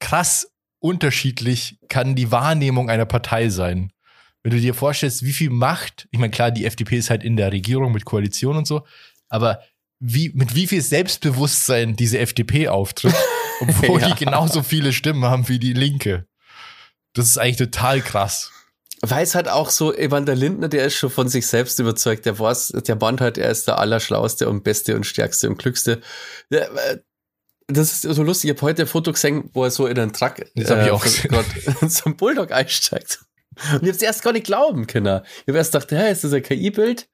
[0.00, 3.92] krass unterschiedlich kann die Wahrnehmung einer Partei sein?
[4.42, 7.36] Wenn du dir vorstellst, wie viel Macht, ich meine, klar, die FDP ist halt in
[7.36, 8.84] der Regierung mit Koalition und so,
[9.28, 9.62] aber
[10.00, 13.14] wie, mit wie viel Selbstbewusstsein diese FDP auftritt,
[13.60, 14.08] obwohl Ja.
[14.08, 16.26] die genauso viele Stimmen haben wie die Linke.
[17.14, 18.50] Das ist eigentlich total krass.
[19.02, 22.24] Weiß halt auch so, Evander Lindner, der ist schon von sich selbst überzeugt.
[22.24, 26.00] Der weiß, der meint halt, er ist der Allerschlauste und Beste und Stärkste und Klügste.
[26.50, 26.98] Der, äh,
[27.68, 28.50] Das ist so lustig.
[28.50, 30.68] Ich habe heute ein Foto gesehen, wo er so in einen Truck Das
[31.82, 33.20] in so einen Bulldog einsteigt.
[33.72, 35.20] Und ich hab's erst gar nicht glauben können.
[35.42, 37.08] Ich habe erst gedacht, hä, ist das ein KI-Bild?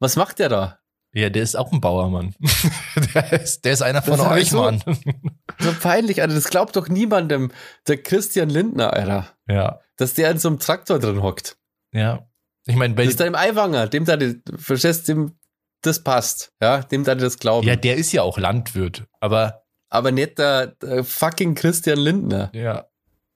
[0.00, 0.78] Was macht der da?
[1.12, 2.34] Ja, der ist auch ein Bauermann.
[3.14, 4.82] der, ist, der ist einer von Das hab euch, so- Mann.
[5.60, 6.34] So peinlich, Alter.
[6.34, 7.52] Das glaubt doch niemandem.
[7.86, 9.28] Der Christian Lindner, Alter.
[9.48, 11.56] ja, Dass der in so einem Traktor drin hockt.
[11.92, 12.26] ja.
[12.66, 13.88] Ich meine, bei Das ist da im Eiwanger.
[13.88, 14.16] Dem da,
[14.56, 15.38] verstehst dem,
[15.82, 16.50] das passt.
[16.62, 17.66] Ja, dem da das glauben.
[17.68, 22.50] ja, der ist ja auch Landwirt, aber Aber nicht der, der fucking Christian Lindner.
[22.54, 22.86] ja,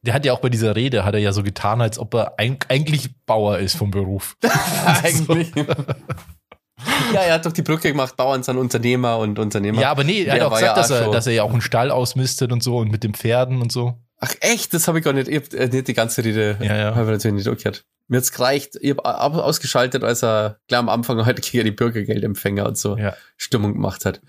[0.02, 2.34] der hat ja auch bei dieser Rede hat er ja so getan, als ob er
[2.38, 4.36] eig eigentlich Bauer ist vom Beruf.
[5.02, 5.52] Eigentlich.
[7.12, 9.80] ja, er hat doch die Brücke gemacht, Bauern sind Unternehmer und Unternehmer.
[9.80, 11.60] Ja, aber nee, er hat auch gesagt, ja dass, er, dass er ja auch einen
[11.60, 13.98] Stall ausmistet und so und mit den Pferden und so.
[14.20, 16.76] Ach echt, das habe ich gar nicht, ich hab, äh, nicht die ganze Rede, Ja,
[16.76, 16.94] ja.
[16.94, 17.84] habe ich natürlich nicht umgekehrt.
[18.08, 22.66] Mir hat's gereicht, ich habe ausgeschaltet, als er gleich am Anfang heute gegen die Bürgergeldempfänger
[22.66, 23.14] und so Ja.
[23.36, 24.20] Stimmung gemacht hat.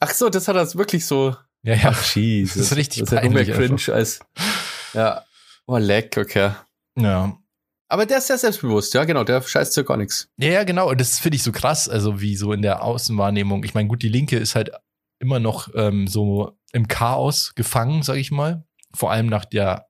[0.00, 1.88] Ach so, das hat er wirklich so, Ja, ja.
[1.90, 2.54] ach Jesus.
[2.56, 4.20] Das ist richtig Das ist ja nur mehr peinlich cringe als,
[4.94, 5.24] ja,
[5.66, 6.52] oh leck, okay.
[6.96, 7.38] Ja.
[7.88, 10.30] Aber der ist sehr selbstbewusst, ja genau, der scheißt ja gar nichts.
[10.38, 10.88] Ja, ja, genau.
[10.88, 13.64] Und das finde ich so krass, also wie so in der Außenwahrnehmung.
[13.64, 14.70] Ich meine, gut, die Linke ist halt
[15.18, 18.64] immer noch ähm, so im Chaos gefangen, sag ich mal.
[18.94, 19.88] Vor allem nach der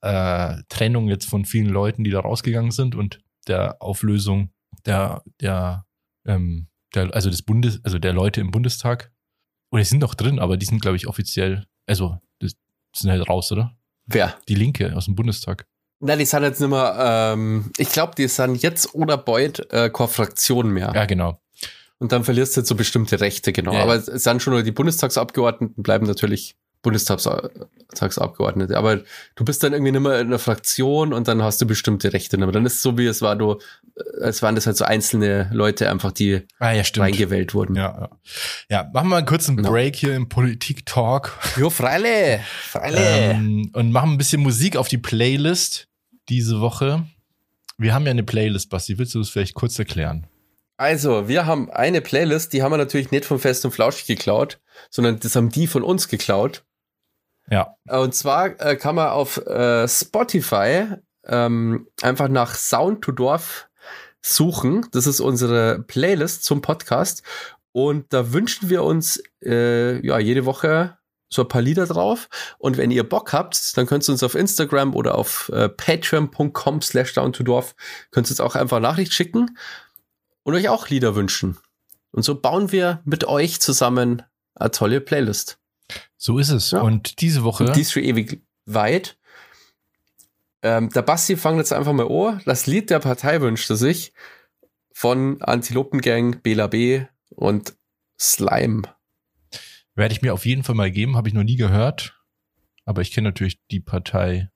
[0.00, 4.50] äh, Trennung jetzt von vielen Leuten, die da rausgegangen sind und der Auflösung
[4.84, 5.86] der, der,
[6.26, 9.12] ähm, der also des Bundes, also der Leute im Bundestag.
[9.70, 12.54] Oder die sind noch drin, aber die sind, glaube ich, offiziell, also das
[12.94, 13.76] sind halt raus, oder?
[14.06, 14.36] Wer?
[14.48, 15.66] Die Linke aus dem Bundestag.
[16.00, 19.90] Na, die sind jetzt nicht mehr, ähm, ich glaube, die sind jetzt oder bald äh,
[19.90, 20.92] keine Fraktion mehr.
[20.94, 21.40] Ja, genau.
[21.98, 23.72] Und dann verlierst du jetzt so bestimmte Rechte, genau.
[23.72, 23.84] Ja, ja.
[23.84, 26.56] Aber es sind schon nur die Bundestagsabgeordneten, bleiben natürlich
[26.86, 28.76] Bundestagsabgeordnete.
[28.78, 29.00] Aber
[29.34, 32.40] du bist dann irgendwie nicht mehr in einer Fraktion und dann hast du bestimmte Rechte.
[32.40, 33.58] Aber dann ist es so, wie es war, du,
[33.96, 37.74] äh, als waren das halt so einzelne Leute einfach, die Ah, ja, reingewählt wurden.
[37.74, 38.10] Ja, ja.
[38.68, 39.70] ja, machen wir mal kurz einen Ja.
[39.70, 41.36] Break hier im Politik-Talk.
[41.56, 42.98] Jo, Freile, Freile.
[43.00, 45.88] Ähm, und machen ein bisschen Musik auf die Playlist
[46.28, 47.04] diese Woche.
[47.78, 48.96] Wir haben ja eine Playlist, Basti.
[48.98, 50.26] Willst du das vielleicht kurz erklären?
[50.78, 54.60] Also, wir haben eine Playlist, die haben wir natürlich nicht von Fest und Flauschig geklaut,
[54.90, 56.65] sondern das haben die von uns geklaut.
[57.50, 57.76] Ja.
[57.88, 60.86] Und zwar äh, kann man auf äh, Spotify
[61.24, 63.68] ähm, einfach nach Sound to Dorf
[64.22, 64.86] suchen.
[64.92, 67.22] Das ist unsere Playlist zum Podcast.
[67.72, 70.96] Und da wünschen wir uns äh, ja jede Woche
[71.28, 72.28] so ein paar Lieder drauf.
[72.58, 76.82] Und wenn ihr Bock habt, dann könnt ihr uns auf Instagram oder auf äh, patreon.com
[76.82, 77.74] slash down to dorf,
[78.10, 79.58] könnt ihr uns auch einfach Nachricht schicken
[80.42, 81.58] und euch auch Lieder wünschen.
[82.12, 84.22] Und so bauen wir mit euch zusammen
[84.54, 85.58] eine tolle Playlist.
[86.16, 86.70] So ist es.
[86.72, 86.80] Ja.
[86.80, 87.64] Und diese Woche.
[87.66, 89.18] Und die ist schon ewig weit.
[90.62, 92.40] Ähm, der Basti fangt jetzt einfach mal an.
[92.44, 94.12] Das Lied der Partei wünschte sich
[94.92, 97.76] von Antilopengang, Bela B und
[98.18, 98.82] Slime.
[99.94, 102.18] Werde ich mir auf jeden Fall mal geben, habe ich noch nie gehört.
[102.84, 104.50] Aber ich kenne natürlich die Partei.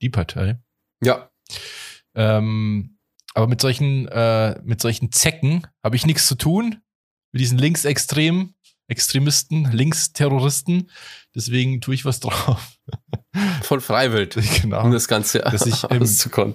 [0.00, 0.60] Die Partei.
[1.02, 1.30] Ja,
[2.14, 2.98] Ähm,
[3.34, 6.82] aber mit solchen, äh, mit solchen Zecken habe ich nichts zu tun.
[7.32, 8.54] Mit diesen Linksextremen,
[8.88, 10.90] Extremisten, Linksterroristen.
[11.34, 12.78] Deswegen tue ich was drauf.
[13.62, 14.36] von Freiwild.
[14.62, 14.84] genau.
[14.84, 16.04] Um das Ganze Dass ich im,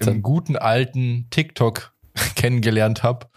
[0.08, 1.94] im guten alten TikTok
[2.36, 3.30] kennengelernt habe.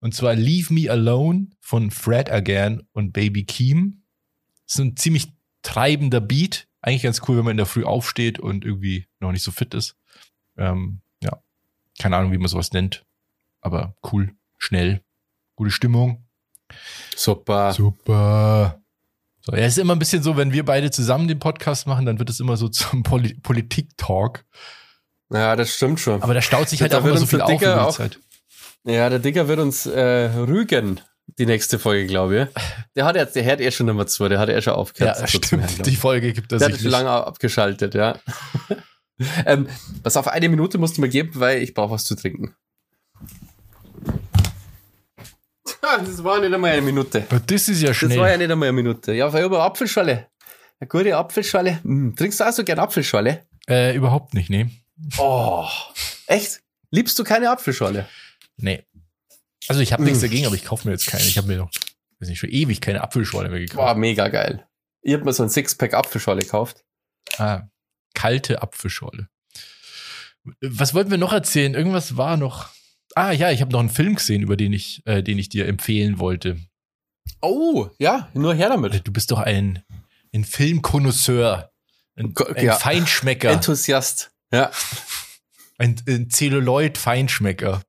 [0.00, 4.02] Und zwar Leave Me Alone von Fred Again und Baby Keem.
[4.66, 5.32] Das ist ein ziemlich
[5.62, 6.68] treibender Beat.
[6.80, 9.74] Eigentlich ganz cool, wenn man in der Früh aufsteht und irgendwie noch nicht so fit
[9.74, 9.96] ist.
[10.56, 11.42] Ähm, ja,
[11.98, 13.04] keine Ahnung, wie man sowas nennt.
[13.60, 15.02] Aber cool, schnell,
[15.56, 16.25] gute Stimmung.
[17.14, 17.72] Super.
[17.72, 18.80] Super.
[19.42, 22.04] So, ja, es ist immer ein bisschen so, wenn wir beide zusammen den Podcast machen,
[22.06, 24.44] dann wird es immer so zum Poli Politik-Talk.
[25.32, 26.22] Ja, das stimmt schon.
[26.22, 28.18] Aber da staut sich halt Da auch immer so viel der auf die auch- Zeit.
[28.84, 31.00] Ja, der Dicker wird uns äh, rügen,
[31.38, 32.62] die nächste Folge, glaube ich.
[32.94, 35.18] Der hat jetzt, der hört eh schon Nummer zwei, der hat eh schon aufgehört.
[35.18, 35.84] Ja, stimmt.
[35.86, 35.96] Die.
[35.96, 38.16] Folge gibt es Der hat schon lange abgeschaltet, ja.
[39.46, 39.66] ähm,
[40.04, 42.54] pass auf, eine Minute musst du mir geben, weil ich brauche was zu trinken.
[45.65, 45.65] Ah,
[46.04, 47.26] Das war nicht einmal eine Minute.
[47.46, 48.38] Das ist ja Das war ja schnell.
[48.38, 49.12] nicht einmal eine Minute.
[49.12, 50.26] Ja, war über Apfelschale.
[50.80, 51.82] Eine gute Apfelschale.
[51.82, 53.46] Hm, trinkst du auch so gern Apfelschale?
[53.68, 54.68] Äh, überhaupt nicht, nee.
[55.18, 55.66] Oh,
[56.26, 56.60] echt?
[56.90, 58.08] Liebst du keine Apfelschale?
[58.56, 58.84] Nee.
[59.68, 60.22] Also ich habe nichts Mm.
[60.22, 61.24] dagegen, aber ich kaufe mir jetzt keine.
[61.24, 61.70] Ich habe mir noch,
[62.20, 63.76] weiß nicht, schon ewig keine Apfelschorle mehr gekauft.
[63.76, 64.66] Boah, mega geil.
[65.02, 66.84] Ich hab mir so ein Sixpack Apfelschale gekauft.
[67.38, 67.62] Ah,
[68.14, 69.28] kalte Apfelschorle.
[70.60, 71.74] Was wollten wir noch erzählen?
[71.74, 72.68] Irgendwas war noch.
[73.16, 75.66] Ah ja, ich habe noch einen Film gesehen, über den ich, äh, den ich dir
[75.66, 76.60] empfehlen wollte.
[77.40, 79.06] Oh, ja, nur her damit.
[79.06, 79.82] Du bist doch ein,
[80.34, 81.72] ein Filmkonnoisseur,
[82.14, 82.74] ein, ein ja.
[82.74, 84.32] Feinschmecker, Enthusiast.
[84.52, 84.70] Ja.
[85.78, 87.82] ein, ein Zelluloid-Feinschmecker.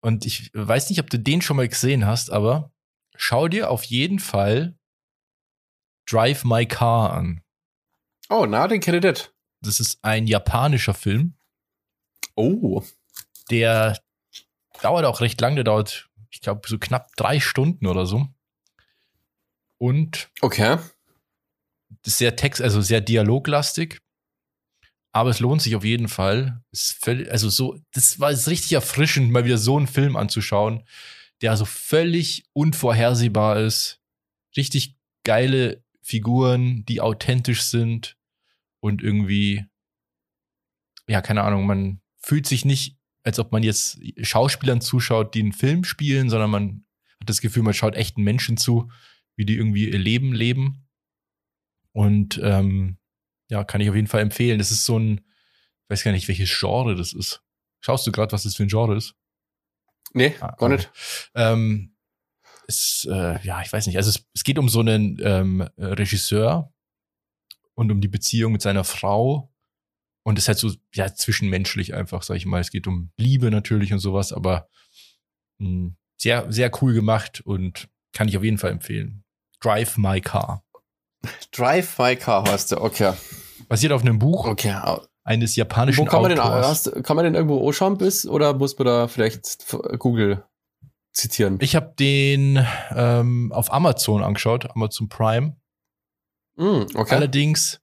[0.00, 2.72] Und ich weiß nicht, ob du den schon mal gesehen hast, aber
[3.14, 4.76] schau dir auf jeden Fall
[6.10, 7.42] Drive My Car an.
[8.28, 9.30] Oh, na, den kenne ich.
[9.60, 11.34] Das ist ein japanischer Film,
[12.34, 12.82] Oh.
[13.52, 14.02] der
[14.82, 18.26] dauert auch recht lang, der dauert, ich glaube, so knapp drei Stunden oder so.
[19.78, 20.78] Und Okay.
[22.04, 23.98] sehr text, also sehr dialoglastig.
[25.14, 26.62] Aber es lohnt sich auf jeden Fall.
[26.74, 30.84] Völlig, also so, das war es richtig erfrischend, mal wieder so einen Film anzuschauen,
[31.42, 34.00] der so völlig unvorhersehbar ist.
[34.56, 38.16] Richtig geile Figuren, die authentisch sind
[38.80, 39.66] und irgendwie,
[41.06, 45.52] ja, keine Ahnung, man fühlt sich nicht, als ob man jetzt Schauspielern zuschaut, die einen
[45.52, 46.84] Film spielen, sondern man
[47.20, 48.90] hat das Gefühl, man schaut echten Menschen zu,
[49.36, 50.88] wie die irgendwie ihr Leben leben.
[51.92, 52.98] Und ähm,
[53.48, 54.58] ja, kann ich auf jeden Fall empfehlen.
[54.58, 57.42] Das ist so ein, ich weiß gar nicht, welches Genre das ist.
[57.80, 59.14] Schaust du gerade, was das für ein Genre ist?
[60.14, 60.90] Nee, Ah, gar nicht.
[61.34, 61.94] Ähm,
[62.66, 63.96] es, äh, ja, ich weiß nicht.
[63.96, 66.72] Also es, es geht um so einen ähm, Regisseur
[67.74, 69.51] und um die Beziehung mit seiner Frau.
[70.24, 72.60] Und es ist halt so, ja, zwischenmenschlich einfach, sag ich mal.
[72.60, 74.68] Es geht um Liebe natürlich und sowas, aber
[75.58, 79.24] mh, sehr, sehr cool gemacht und kann ich auf jeden Fall empfehlen.
[79.60, 80.64] Drive My Car.
[81.50, 82.82] Drive My Car heißt der.
[82.82, 83.12] Okay.
[83.68, 84.74] Basiert auf einem Buch Okay.
[85.24, 88.76] eines japanischen Wo kann man, den, hast, kann man den irgendwo anschauen bis oder muss
[88.78, 89.66] man da vielleicht
[89.98, 90.44] Google
[91.12, 91.58] zitieren?
[91.60, 92.64] Ich habe den
[92.94, 95.56] ähm, auf Amazon angeschaut, Amazon Prime.
[96.56, 97.14] Mm, okay.
[97.14, 97.80] Allerdings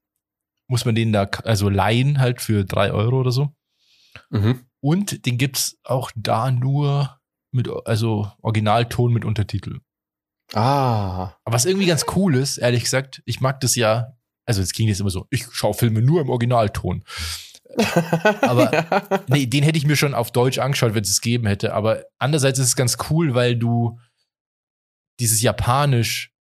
[0.70, 3.52] muss man den da also leihen halt für drei Euro oder so.
[4.30, 4.60] Mhm.
[4.80, 7.18] Und den gibt's auch da nur
[7.52, 9.80] mit, also Originalton mit Untertitel.
[10.54, 11.34] Ah.
[11.44, 14.16] Aber was irgendwie ganz cool ist, ehrlich gesagt, ich mag das ja,
[14.46, 17.04] also es klingt jetzt immer so, ich schaue Filme nur im Originalton.
[18.42, 21.74] Aber- Nee, den hätte ich mir schon auf Deutsch angeschaut, wenn es es gegeben hätte.
[21.74, 23.98] Aber andererseits ist es ganz cool, weil du
[25.18, 26.32] dieses Japanisch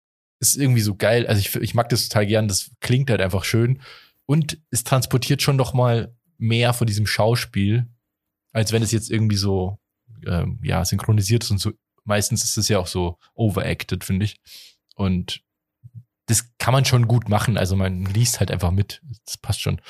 [0.40, 1.26] ist irgendwie so geil.
[1.26, 2.46] Also ich, ich mag das total gern.
[2.48, 3.80] Das klingt halt einfach schön.
[4.28, 7.88] Und es transportiert schon noch mal mehr von diesem Schauspiel,
[8.52, 9.78] als wenn es jetzt irgendwie so,
[10.26, 11.72] ähm, ja, synchronisiert ist und so.
[12.04, 14.40] Meistens ist es ja auch so overacted, finde ich.
[14.94, 15.42] Und
[16.26, 17.56] das kann man schon gut machen.
[17.56, 19.00] Also man liest halt einfach mit.
[19.24, 19.80] Das passt schon.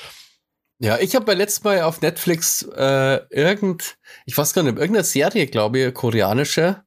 [0.79, 5.03] Ja, ich habe bei letztes Mal auf Netflix äh, irgend, ich weiß gar nicht, irgendeine
[5.03, 6.83] Serie, glaube ich, koreanische,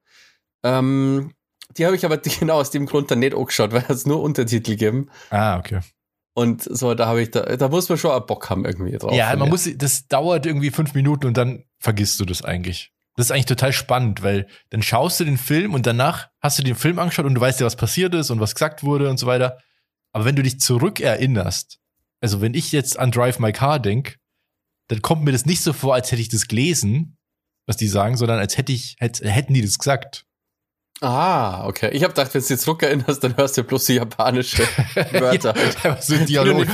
[0.63, 1.35] ähm,
[1.77, 4.77] Die habe ich aber genau aus dem Grund dann nicht angeschaut, weil es nur Untertitel
[4.77, 5.11] geben.
[5.29, 5.81] Ah, okay.
[6.35, 9.13] Und so, da habe ich, da, da muss man schon Bock haben irgendwie drauf.
[9.13, 12.93] Ja, man muss, das dauert irgendwie fünf Minuten und dann vergisst du das eigentlich.
[13.17, 16.63] Das ist eigentlich total spannend, weil dann schaust du den Film und danach hast du
[16.63, 19.19] den Film angeschaut und du weißt ja, was passiert ist und was gesagt wurde und
[19.19, 19.59] so weiter.
[20.13, 21.79] Aber wenn du dich zurückerinnerst,
[22.21, 24.19] also wenn ich jetzt an Drive My Car denk,
[24.89, 27.19] dann kommt mir das nicht so vor, als hätte ich das gelesen,
[27.67, 30.27] was die sagen, sondern als hätte ich, hätt, hätten die das gesagt.
[31.03, 31.91] Ah, okay.
[31.93, 34.63] Ich habe gedacht, wenn du dich zurückerinnerst, dann hörst du bloß die japanische
[35.13, 35.53] Wörter.
[35.85, 36.67] Ja, so ein Dialog.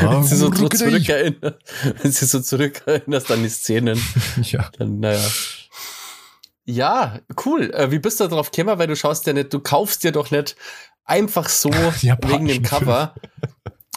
[0.00, 1.56] Wenn du so zurückerinnerst,
[2.02, 4.00] wenn so zurückerinnerst an die Szenen,
[4.42, 4.70] Ja.
[4.78, 5.20] dann, naja.
[6.64, 7.70] Ja, cool.
[7.74, 8.78] Äh, wie bist du darauf gekommen?
[8.78, 10.56] Weil du schaust ja nicht, du kaufst dir doch nicht
[11.04, 13.14] einfach so wegen dem Cover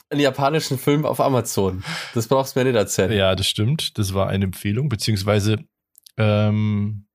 [0.10, 1.84] einen japanischen Film auf Amazon.
[2.14, 3.12] Das brauchst du mir nicht erzählen.
[3.14, 3.98] Ja, das stimmt.
[3.98, 5.60] Das war eine Empfehlung, beziehungsweise
[6.18, 7.08] ähm,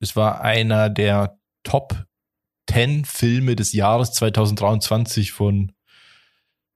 [0.00, 2.06] es war einer der Top
[2.70, 5.72] 10 Filme des Jahres 2023 von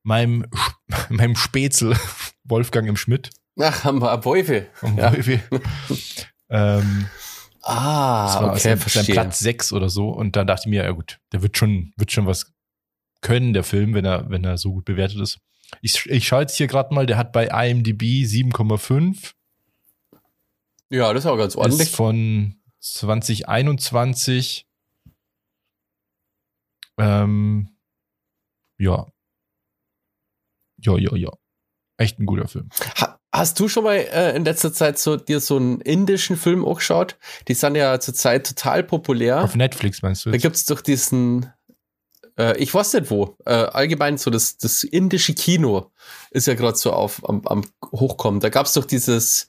[0.03, 0.47] meinem,
[1.09, 1.97] meinem Spätzl
[2.45, 3.31] Wolfgang im Schmidt.
[3.59, 4.11] Ach, haben wir
[4.75, 5.13] vom Ja.
[6.49, 7.09] Ähm,
[7.69, 9.15] Ah, das war okay, sein, sein verstehe.
[9.15, 10.11] Platz 6 oder so.
[10.11, 12.55] Und dann dachte ich mir, ja gut, der wird schon, wird schon was
[13.23, 15.41] können, der Film, wenn er, wenn er so gut bewertet ist.
[15.83, 19.33] Ich, ich schaue jetzt hier gerade mal, der hat bei IMDb 7,5.
[20.91, 21.89] Ja, das ist auch ganz ordentlich.
[21.89, 24.67] Ist von 2021.
[26.99, 27.69] Ähm,
[28.79, 29.07] ja.
[30.79, 31.31] Ja, ja, ja.
[31.97, 32.69] Echt ein guter Film.
[33.01, 36.65] Ha hast du schon mal äh, in letzter Zeit so dir so einen indischen Film
[36.65, 37.19] auch geschaut?
[37.49, 39.43] Die sind ja zurzeit total populär.
[39.43, 40.31] Auf Netflix meinst du?
[40.31, 40.43] Da Jetzt?
[40.43, 41.53] gibt's doch diesen,
[42.39, 45.91] äh, ich weiß nicht wo, äh, allgemein so das, das indische Kino
[46.31, 48.41] ist ja gerade so auf am, am Hochkommen.
[48.41, 49.49] Da gab's doch dieses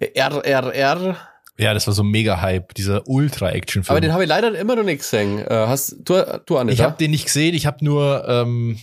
[0.00, 1.16] RRR,
[1.58, 3.90] Ja, das war so ein Mega-Hype, dieser Ultra-Action-Film.
[3.92, 5.38] aber den habe ich leider immer noch nicht gesehen.
[5.38, 8.78] Äh, hast du, du nicht, Ich habe den nicht gesehen, ich habe nur ähm,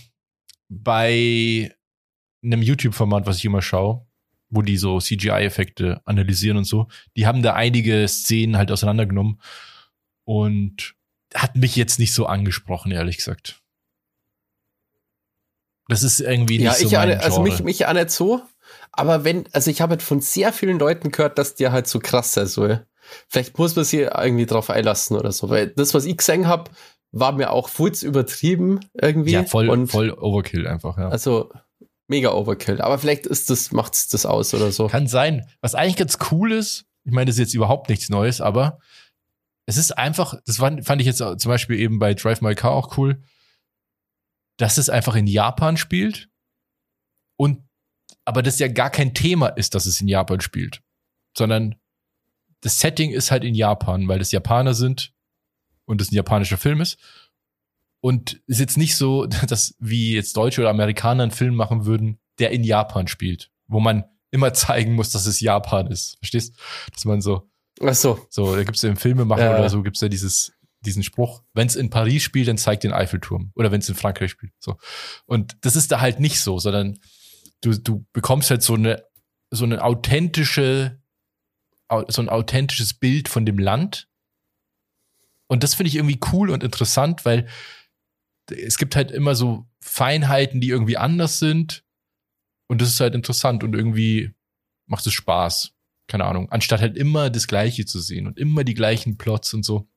[0.68, 1.72] bei
[2.42, 4.06] einem YouTube-Format, was ich immer schaue,
[4.50, 9.40] wo die so CGI-Effekte analysieren und so, die haben da einige Szenen halt auseinandergenommen
[10.24, 10.94] und
[11.34, 13.60] hat mich jetzt nicht so angesprochen, ehrlich gesagt.
[15.88, 17.50] Das ist irgendwie nicht Ja, so ich mein nicht, also Genre.
[17.64, 18.42] mich, mich nicht so.
[18.96, 21.98] Aber wenn, also ich habe halt von sehr vielen Leuten gehört, dass der halt so
[21.98, 22.86] krass sein soll.
[23.28, 26.70] Vielleicht muss man sich irgendwie drauf einlassen oder so, weil das, was ich gesehen habe,
[27.12, 29.32] war mir auch fulz übertrieben irgendwie.
[29.32, 31.08] ja, voll, Und voll Overkill einfach, ja.
[31.08, 31.50] Also
[32.08, 32.80] mega Overkill.
[32.80, 34.88] Aber vielleicht ist das, macht's das aus oder so.
[34.88, 35.48] Kann sein.
[35.60, 38.78] Was eigentlich ganz cool ist, ich meine, das ist jetzt überhaupt nichts Neues, aber
[39.66, 42.96] es ist einfach, das fand ich jetzt zum Beispiel eben bei Drive My Car auch
[42.98, 43.22] cool,
[44.58, 46.28] dass es einfach in Japan spielt
[47.36, 47.62] und
[48.24, 50.82] aber das ja gar kein Thema ist, dass es in Japan spielt,
[51.36, 51.76] sondern
[52.60, 55.12] das Setting ist halt in Japan, weil es Japaner sind
[55.84, 56.98] und es ein japanischer Film ist.
[58.00, 62.18] Und ist jetzt nicht so, dass wie jetzt Deutsche oder Amerikaner einen Film machen würden,
[62.38, 66.16] der in Japan spielt, wo man immer zeigen muss, dass es Japan ist.
[66.18, 66.54] Verstehst?
[66.92, 67.48] Dass man so,
[67.80, 68.26] Ach so.
[68.30, 69.56] so, da gibt's ja im Filme machen Ja.
[69.58, 72.92] oder so, gibt's ja dieses, diesen Spruch, wenn es in Paris spielt, dann zeigt den
[72.92, 73.52] Eiffelturm.
[73.54, 74.52] Oder wenn es in Frankreich spielt.
[74.58, 74.76] So.
[75.26, 76.98] Und das ist da halt nicht so, sondern
[77.64, 79.04] du, du bekommst halt so eine,
[79.50, 81.00] so eine authentische,
[81.88, 84.08] au- so ein authentisches Bild von dem Land.
[85.46, 87.48] Und das finde ich irgendwie cool und interessant, weil
[88.50, 91.84] es gibt halt immer so Feinheiten, die irgendwie anders sind.
[92.66, 94.32] Und das ist halt interessant und irgendwie
[94.86, 95.72] macht es Spaß.
[96.06, 96.50] Keine Ahnung.
[96.50, 99.88] Anstatt halt immer das Gleiche zu sehen und immer die gleichen Plots und so.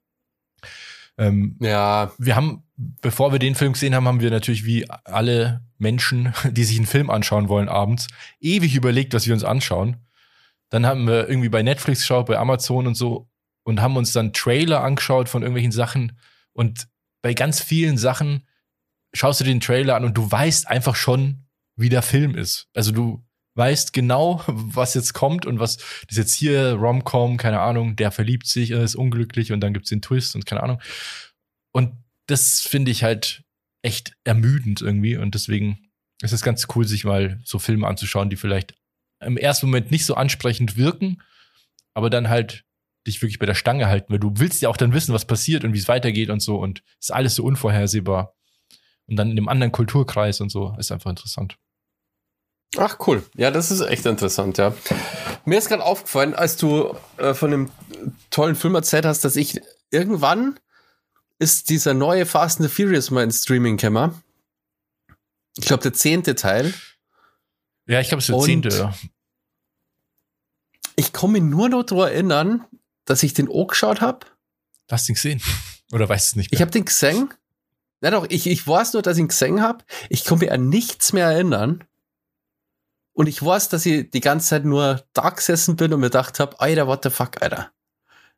[1.17, 5.65] Ähm, Ja, wir haben, bevor wir den Film gesehen haben, haben wir natürlich wie alle
[5.77, 8.07] Menschen, die sich einen Film anschauen wollen abends,
[8.39, 9.97] ewig überlegt, was wir uns anschauen.
[10.69, 13.29] Dann haben wir irgendwie bei Netflix geschaut, bei Amazon und so
[13.63, 16.17] und haben uns dann Trailer angeschaut von irgendwelchen Sachen.
[16.53, 16.87] Und
[17.21, 18.47] bei ganz vielen Sachen
[19.13, 22.67] schaust du den Trailer an und du weißt einfach schon, wie der Film ist.
[22.73, 23.25] Also du
[23.55, 28.11] weißt genau, was jetzt kommt und was das ist jetzt hier Rom-Com, keine Ahnung, der
[28.11, 30.81] verliebt sich, ist unglücklich und dann gibt's den Twist und keine Ahnung.
[31.71, 31.93] Und
[32.27, 33.43] das finde ich halt
[33.81, 35.89] echt ermüdend irgendwie und deswegen
[36.21, 38.75] ist es ganz cool, sich mal so Filme anzuschauen, die vielleicht
[39.19, 41.21] im ersten Moment nicht so ansprechend wirken,
[41.93, 42.65] aber dann halt
[43.05, 45.63] dich wirklich bei der Stange halten, weil du willst ja auch dann wissen, was passiert
[45.63, 48.35] und wie es weitergeht und so und ist alles so unvorhersehbar.
[49.07, 51.57] Und dann in einem anderen Kulturkreis und so ist einfach interessant.
[52.77, 53.23] Ach cool.
[53.35, 54.73] Ja, das ist echt interessant, ja.
[55.45, 57.71] Mir ist gerade aufgefallen, als du äh, von dem
[58.29, 60.59] tollen Film erzählt hast, dass ich irgendwann
[61.39, 64.21] ist dieser neue Fast and the Furious mal in Streaming gekommen.
[65.57, 66.73] Ich glaube, der zehnte Teil.
[67.87, 68.69] Ja, ich glaube, es ist der zehnte.
[68.69, 68.93] ja.
[70.95, 72.65] Ich komme nur noch daran erinnern,
[73.05, 74.25] dass ich den auch geschaut habe.
[74.89, 75.41] Hast du ihn gesehen?
[75.91, 76.57] Oder weißt du es nicht mehr?
[76.57, 77.33] Ich habe den gesehen.
[78.01, 79.83] Ja doch, ich, ich weiß nur, dass ich ihn gesehen habe.
[80.09, 81.83] Ich komme mich an nichts mehr erinnern.
[83.13, 86.39] Und ich weiß, dass ich die ganze Zeit nur da gesessen bin und mir gedacht
[86.39, 87.71] habe, Alter, what the fuck, Alter.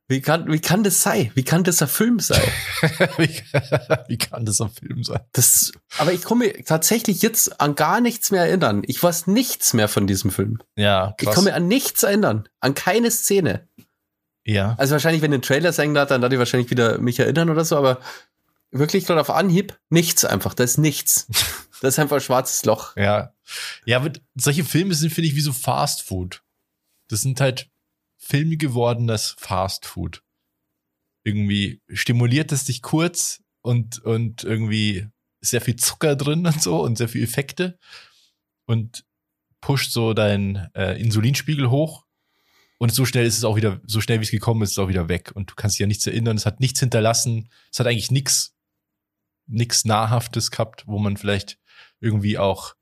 [0.10, 1.30] Wie kann, wie kann das sein?
[1.36, 2.42] Wie kann das ein Film sein?
[3.18, 5.20] wie, kann das ein Film sein?
[5.34, 8.82] Das, aber ich komme tatsächlich jetzt an gar nichts mehr erinnern.
[8.88, 10.58] Ich weiß nichts mehr von diesem Film.
[10.76, 11.30] Ja, krass.
[11.30, 12.50] Ich komme an nichts erinnern.
[12.60, 13.68] An keine Szene.
[14.44, 14.74] Ja.
[14.80, 17.64] Also wahrscheinlich, wenn den Trailer sagen da, dann darf ich wahrscheinlich wieder mich erinnern oder
[17.64, 18.00] so, aber
[18.72, 20.56] wirklich gerade auf Anhieb nichts einfach.
[20.56, 21.28] Da ist nichts.
[21.82, 22.98] Das ist einfach ein schwarzes Loch.
[22.98, 23.34] Ja.
[23.86, 26.44] Ja, aber solche Filme sind, finde ich, wie so Fast Food.
[27.08, 27.70] Das sind halt
[28.30, 30.24] Filme geworden, das Fast Food.
[31.24, 35.08] Irgendwie stimuliert es dich kurz und, und irgendwie
[35.42, 37.80] sehr viel Zucker drin und so und sehr viel Effekte
[38.68, 39.04] und
[39.62, 42.06] pusht so deinen äh, Insulinspiegel hoch.
[42.78, 44.84] Und so schnell ist es auch wieder, so schnell wie es gekommen ist, ist es
[44.84, 45.32] auch wieder weg.
[45.34, 48.56] Und du kannst dich ja nichts erinnern, es hat nichts hinterlassen, es hat eigentlich nichts,
[49.48, 51.60] nichts Nahrhaftes gehabt, wo man vielleicht
[52.00, 52.76] irgendwie auch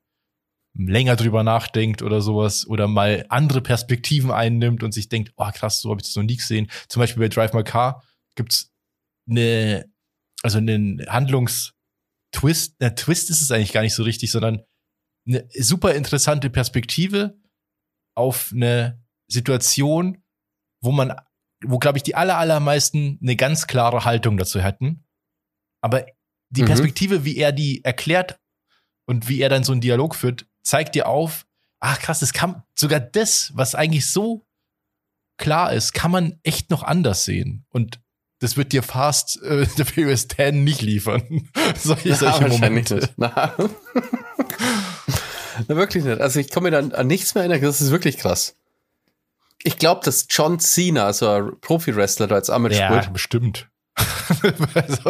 [0.78, 5.82] länger drüber nachdenkt oder sowas oder mal andere Perspektiven einnimmt und sich denkt, oh krass,
[5.82, 6.69] so habe ich das noch nie gesehen.
[6.88, 8.03] Zum Beispiel bei Drive My Car
[8.36, 8.71] gibt's
[9.30, 9.91] eine,
[10.43, 14.61] also einen Handlungstwist, der Twist ist es eigentlich gar nicht so richtig, sondern
[15.28, 17.38] eine super interessante Perspektive
[18.15, 20.23] auf eine Situation,
[20.82, 21.15] wo man,
[21.63, 25.05] wo glaube ich die aller, allermeisten eine ganz klare Haltung dazu hätten.
[25.82, 26.05] Aber
[26.49, 26.67] die mhm.
[26.67, 28.39] Perspektive, wie er die erklärt
[29.05, 31.45] und wie er dann so einen Dialog führt, zeigt dir auf,
[31.80, 34.45] ach krass, das kann sogar das, was eigentlich so
[35.38, 37.65] klar ist, kann man echt noch anders sehen.
[37.70, 37.99] Und
[38.39, 41.49] das wird dir fast äh, der POS 10 nicht liefern.
[41.78, 42.95] solche, solche Momente.
[42.95, 43.13] Nicht.
[43.18, 43.55] Na.
[45.68, 46.22] Na, wirklich nicht.
[46.22, 47.61] Also ich komme mir dann an nichts mehr erinnern.
[47.61, 48.55] Das ist wirklich krass.
[49.63, 53.05] Ich glaube, dass John Cena, also ein Profi-Wrestler, da als Ahmed ja, spielt.
[53.05, 53.68] Ja, bestimmt.
[54.76, 55.09] also,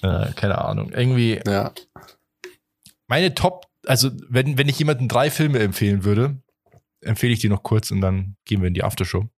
[0.00, 0.90] äh, keine Ahnung.
[0.90, 1.40] Irgendwie.
[1.46, 1.72] Ja.
[3.08, 6.40] Meine Top, also wenn, wenn ich jemanden drei Filme empfehlen würde,
[7.00, 9.28] empfehle ich die noch kurz und dann gehen wir in die Aftershow.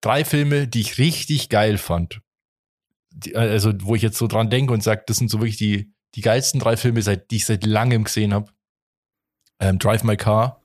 [0.00, 2.20] Drei Filme, die ich richtig geil fand.
[3.10, 5.92] Die, also, wo ich jetzt so dran denke und sage, das sind so wirklich die,
[6.14, 8.52] die geilsten drei Filme, seit, die ich seit langem gesehen habe.
[9.58, 10.62] Ähm, Drive My Car.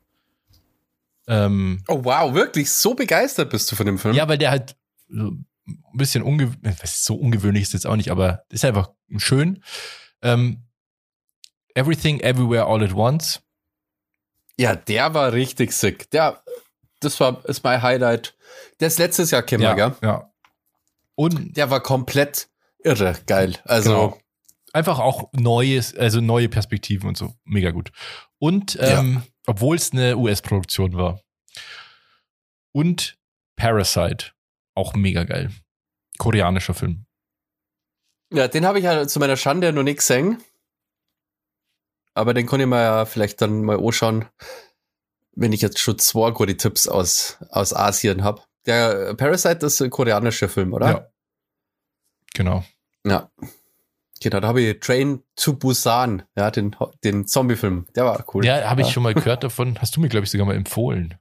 [1.27, 2.69] Ähm, oh wow, wirklich?
[2.71, 4.15] So begeistert bist du von dem Film?
[4.15, 4.75] Ja, weil der halt
[5.07, 5.45] so ein
[5.93, 9.63] bisschen ungewöhnlich, so ungewöhnlich ist jetzt auch nicht, aber ist einfach schön.
[10.21, 10.63] Ähm,
[11.75, 13.41] Everything Everywhere All at Once.
[14.57, 16.09] Ja, der war richtig sick.
[16.11, 16.43] Der,
[16.99, 18.35] das war ist mein Highlight.
[18.79, 19.95] Der ist letztes Jahr gekommen, ja, gell?
[20.01, 20.31] Ja.
[21.15, 22.49] Und der war komplett
[22.83, 23.57] irre geil.
[23.65, 24.21] Also genau.
[24.73, 27.33] einfach auch neues, also neue Perspektiven und so.
[27.43, 27.91] Mega gut.
[28.39, 29.23] Und ähm, ja.
[29.47, 31.21] obwohl es eine US-Produktion war.
[32.71, 33.17] Und
[33.55, 34.31] Parasite.
[34.73, 35.51] Auch mega geil.
[36.17, 37.05] Koreanischer Film.
[38.33, 40.41] Ja, den habe ich ja zu meiner Schande noch nicht gesehen.
[42.13, 44.25] Aber den kann ich mir ja vielleicht dann mal anschauen,
[45.33, 48.41] wenn ich jetzt schon zwei gute Tipps aus, aus Asien habe.
[48.65, 50.87] Der Parasite ist ein koreanischer Film, oder?
[50.87, 51.07] Ja.
[52.33, 52.63] Genau.
[53.05, 53.31] Ja.
[54.21, 57.87] Genau, da habe ich Train to Busan, ja, den, den Zombie-Film.
[57.95, 58.45] Der war cool.
[58.45, 58.93] Ja, habe ich ja.
[58.93, 59.79] schon mal gehört davon.
[59.81, 61.15] Hast du mir, glaube ich, sogar mal empfohlen.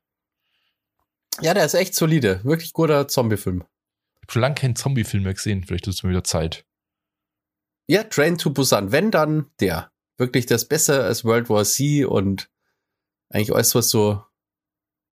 [1.41, 2.45] Ja, der ist echt solide.
[2.45, 3.64] Wirklich guter Zombie-Film.
[4.16, 5.64] Ich habe schon lange keinen Zombie-Film mehr gesehen.
[5.64, 6.66] Vielleicht ist es mir wieder Zeit.
[7.86, 8.93] Ja, Train to Busan.
[8.93, 9.89] Wenn, dann der
[10.21, 12.49] wirklich das besser als World War Z und
[13.31, 14.23] eigentlich alles, was so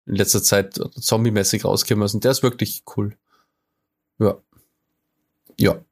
[0.07, 2.15] in letzter Zeit zombie-mäßig rausgekommen ist.
[2.15, 3.17] Und der ist wirklich cool.
[4.19, 4.39] Ja.
[5.59, 5.85] Ja.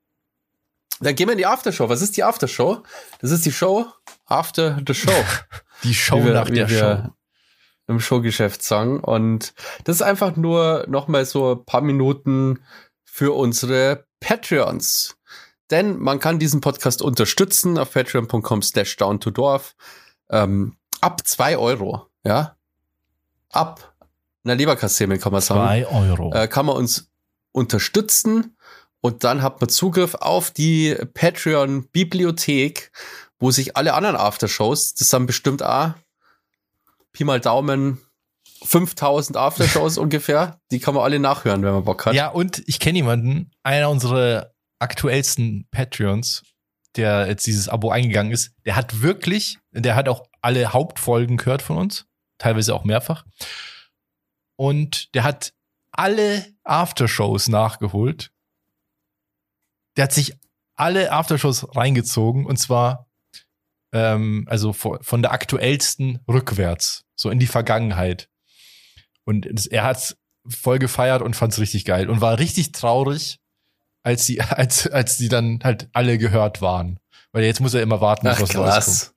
[1.00, 1.88] Dann gehen wir in die Aftershow.
[1.88, 2.82] Was ist die Aftershow?
[3.20, 3.86] Das ist die Show
[4.24, 5.24] after the show.
[5.82, 7.10] die Show wir, nach der Show.
[7.88, 9.00] Im Showgeschäft sagen.
[9.00, 9.54] Und
[9.84, 12.60] das ist einfach nur noch mal so ein paar Minuten
[13.04, 15.15] für unsere Patreons.
[15.70, 19.74] Denn man kann diesen Podcast unterstützen auf patreon.com slash down to dorf.
[20.30, 22.56] Ähm, ab zwei Euro, ja.
[23.50, 23.94] Ab
[24.44, 25.60] einer Leberkassemmel kann man sagen.
[25.60, 26.32] Zwei Euro.
[26.32, 27.10] Äh, kann man uns
[27.52, 28.56] unterstützen
[29.00, 32.92] und dann hat man Zugriff auf die Patreon-Bibliothek,
[33.38, 35.92] wo sich alle anderen Aftershows, das sind bestimmt auch
[37.12, 37.98] Pi mal Daumen
[38.64, 40.60] 5000 Aftershows ungefähr.
[40.70, 42.14] Die kann man alle nachhören, wenn man Bock hat.
[42.14, 46.42] Ja, und ich kenne jemanden, einer unserer aktuellsten Patreons,
[46.96, 51.62] der jetzt dieses Abo eingegangen ist, der hat wirklich, der hat auch alle Hauptfolgen gehört
[51.62, 52.06] von uns,
[52.38, 53.24] teilweise auch mehrfach.
[54.56, 55.52] Und der hat
[55.92, 58.32] alle Aftershows nachgeholt.
[59.96, 60.34] Der hat sich
[60.74, 63.06] alle Aftershows reingezogen und zwar
[63.92, 68.28] ähm, also von der aktuellsten rückwärts, so in die Vergangenheit.
[69.24, 70.16] Und er hat's
[70.48, 73.40] voll gefeiert und fand's richtig geil und war richtig traurig,
[74.06, 76.98] als sie, als, als die dann halt alle gehört waren.
[77.32, 79.12] Weil jetzt muss er immer warten, Ach, was krass.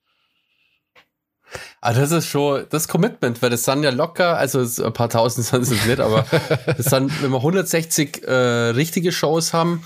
[1.81, 5.45] Ah, das ist schon das Commitment, weil das sind ja locker, also ein paar tausend
[5.45, 6.25] sind es nicht, aber
[6.65, 8.33] das sind, wenn wir 160 äh,
[8.71, 9.83] richtige Shows haben,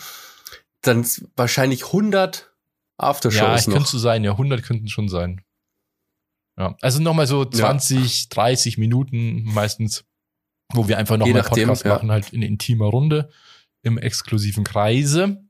[0.81, 2.51] dann wahrscheinlich 100
[2.99, 5.41] Ja, Aftershows ich könnte so sein, ja, 100 könnten schon sein.
[6.57, 10.03] Ja, also nochmal so 20, 30 Minuten meistens,
[10.73, 11.93] wo wir einfach nochmal Podcast ja.
[11.93, 13.29] machen, halt in intimer Runde,
[13.84, 15.43] im exklusiven Kreise.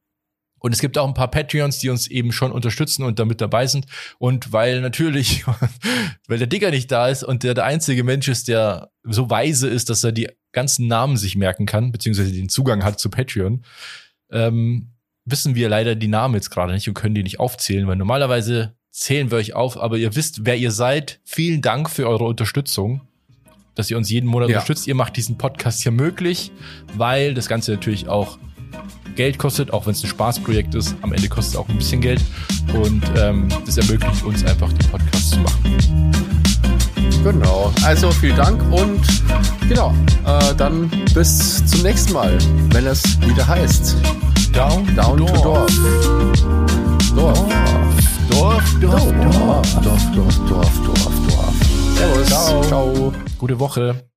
[0.60, 3.68] Und es gibt auch ein paar Patreons, die uns eben schon unterstützen und damit dabei
[3.68, 3.86] sind.
[4.18, 5.46] Und weil natürlich,
[6.28, 9.68] weil der Digger nicht da ist und der der einzige Mensch ist, der so weise
[9.68, 13.66] ist, dass er die ganzen Namen sich merken kann, beziehungsweise den Zugang hat zu Patreon,
[14.32, 14.94] ähm,
[15.26, 18.76] wissen wir leider die Namen jetzt gerade nicht und können die nicht aufzählen, weil normalerweise
[18.90, 21.20] zählen wir euch auf, aber ihr wisst, wer ihr seid.
[21.26, 23.02] Vielen Dank für eure Unterstützung,
[23.76, 24.58] dass ihr uns jeden Monat Ja.
[24.58, 24.88] unterstützt.
[24.88, 26.52] Ihr macht diesen Podcast hier möglich,
[26.96, 28.38] weil das Ganze natürlich auch
[29.16, 30.96] Geld kostet, auch wenn es ein Spaßprojekt ist.
[31.02, 32.22] Am Ende kostet es auch ein bisschen Geld
[32.74, 36.12] und ähm, das ermöglicht uns einfach, den Podcast zu machen.
[37.24, 37.72] Genau.
[37.84, 39.00] Also vielen Dank und
[39.70, 39.94] genau,
[40.26, 42.38] äh, dann bis zum nächsten Mal,
[42.72, 43.96] wenn es wieder heißt
[44.52, 45.72] Down, Down to Dorf.
[47.16, 47.40] Dorf.
[48.30, 49.14] Dorf, Dorf, Dorf,
[49.84, 51.53] Dorf, Dorf, Dorf, Dorf, Dorf.
[51.96, 52.28] Servus.
[52.28, 52.64] Ciao.
[52.64, 53.14] Ciao.
[53.38, 54.13] Gute Woche.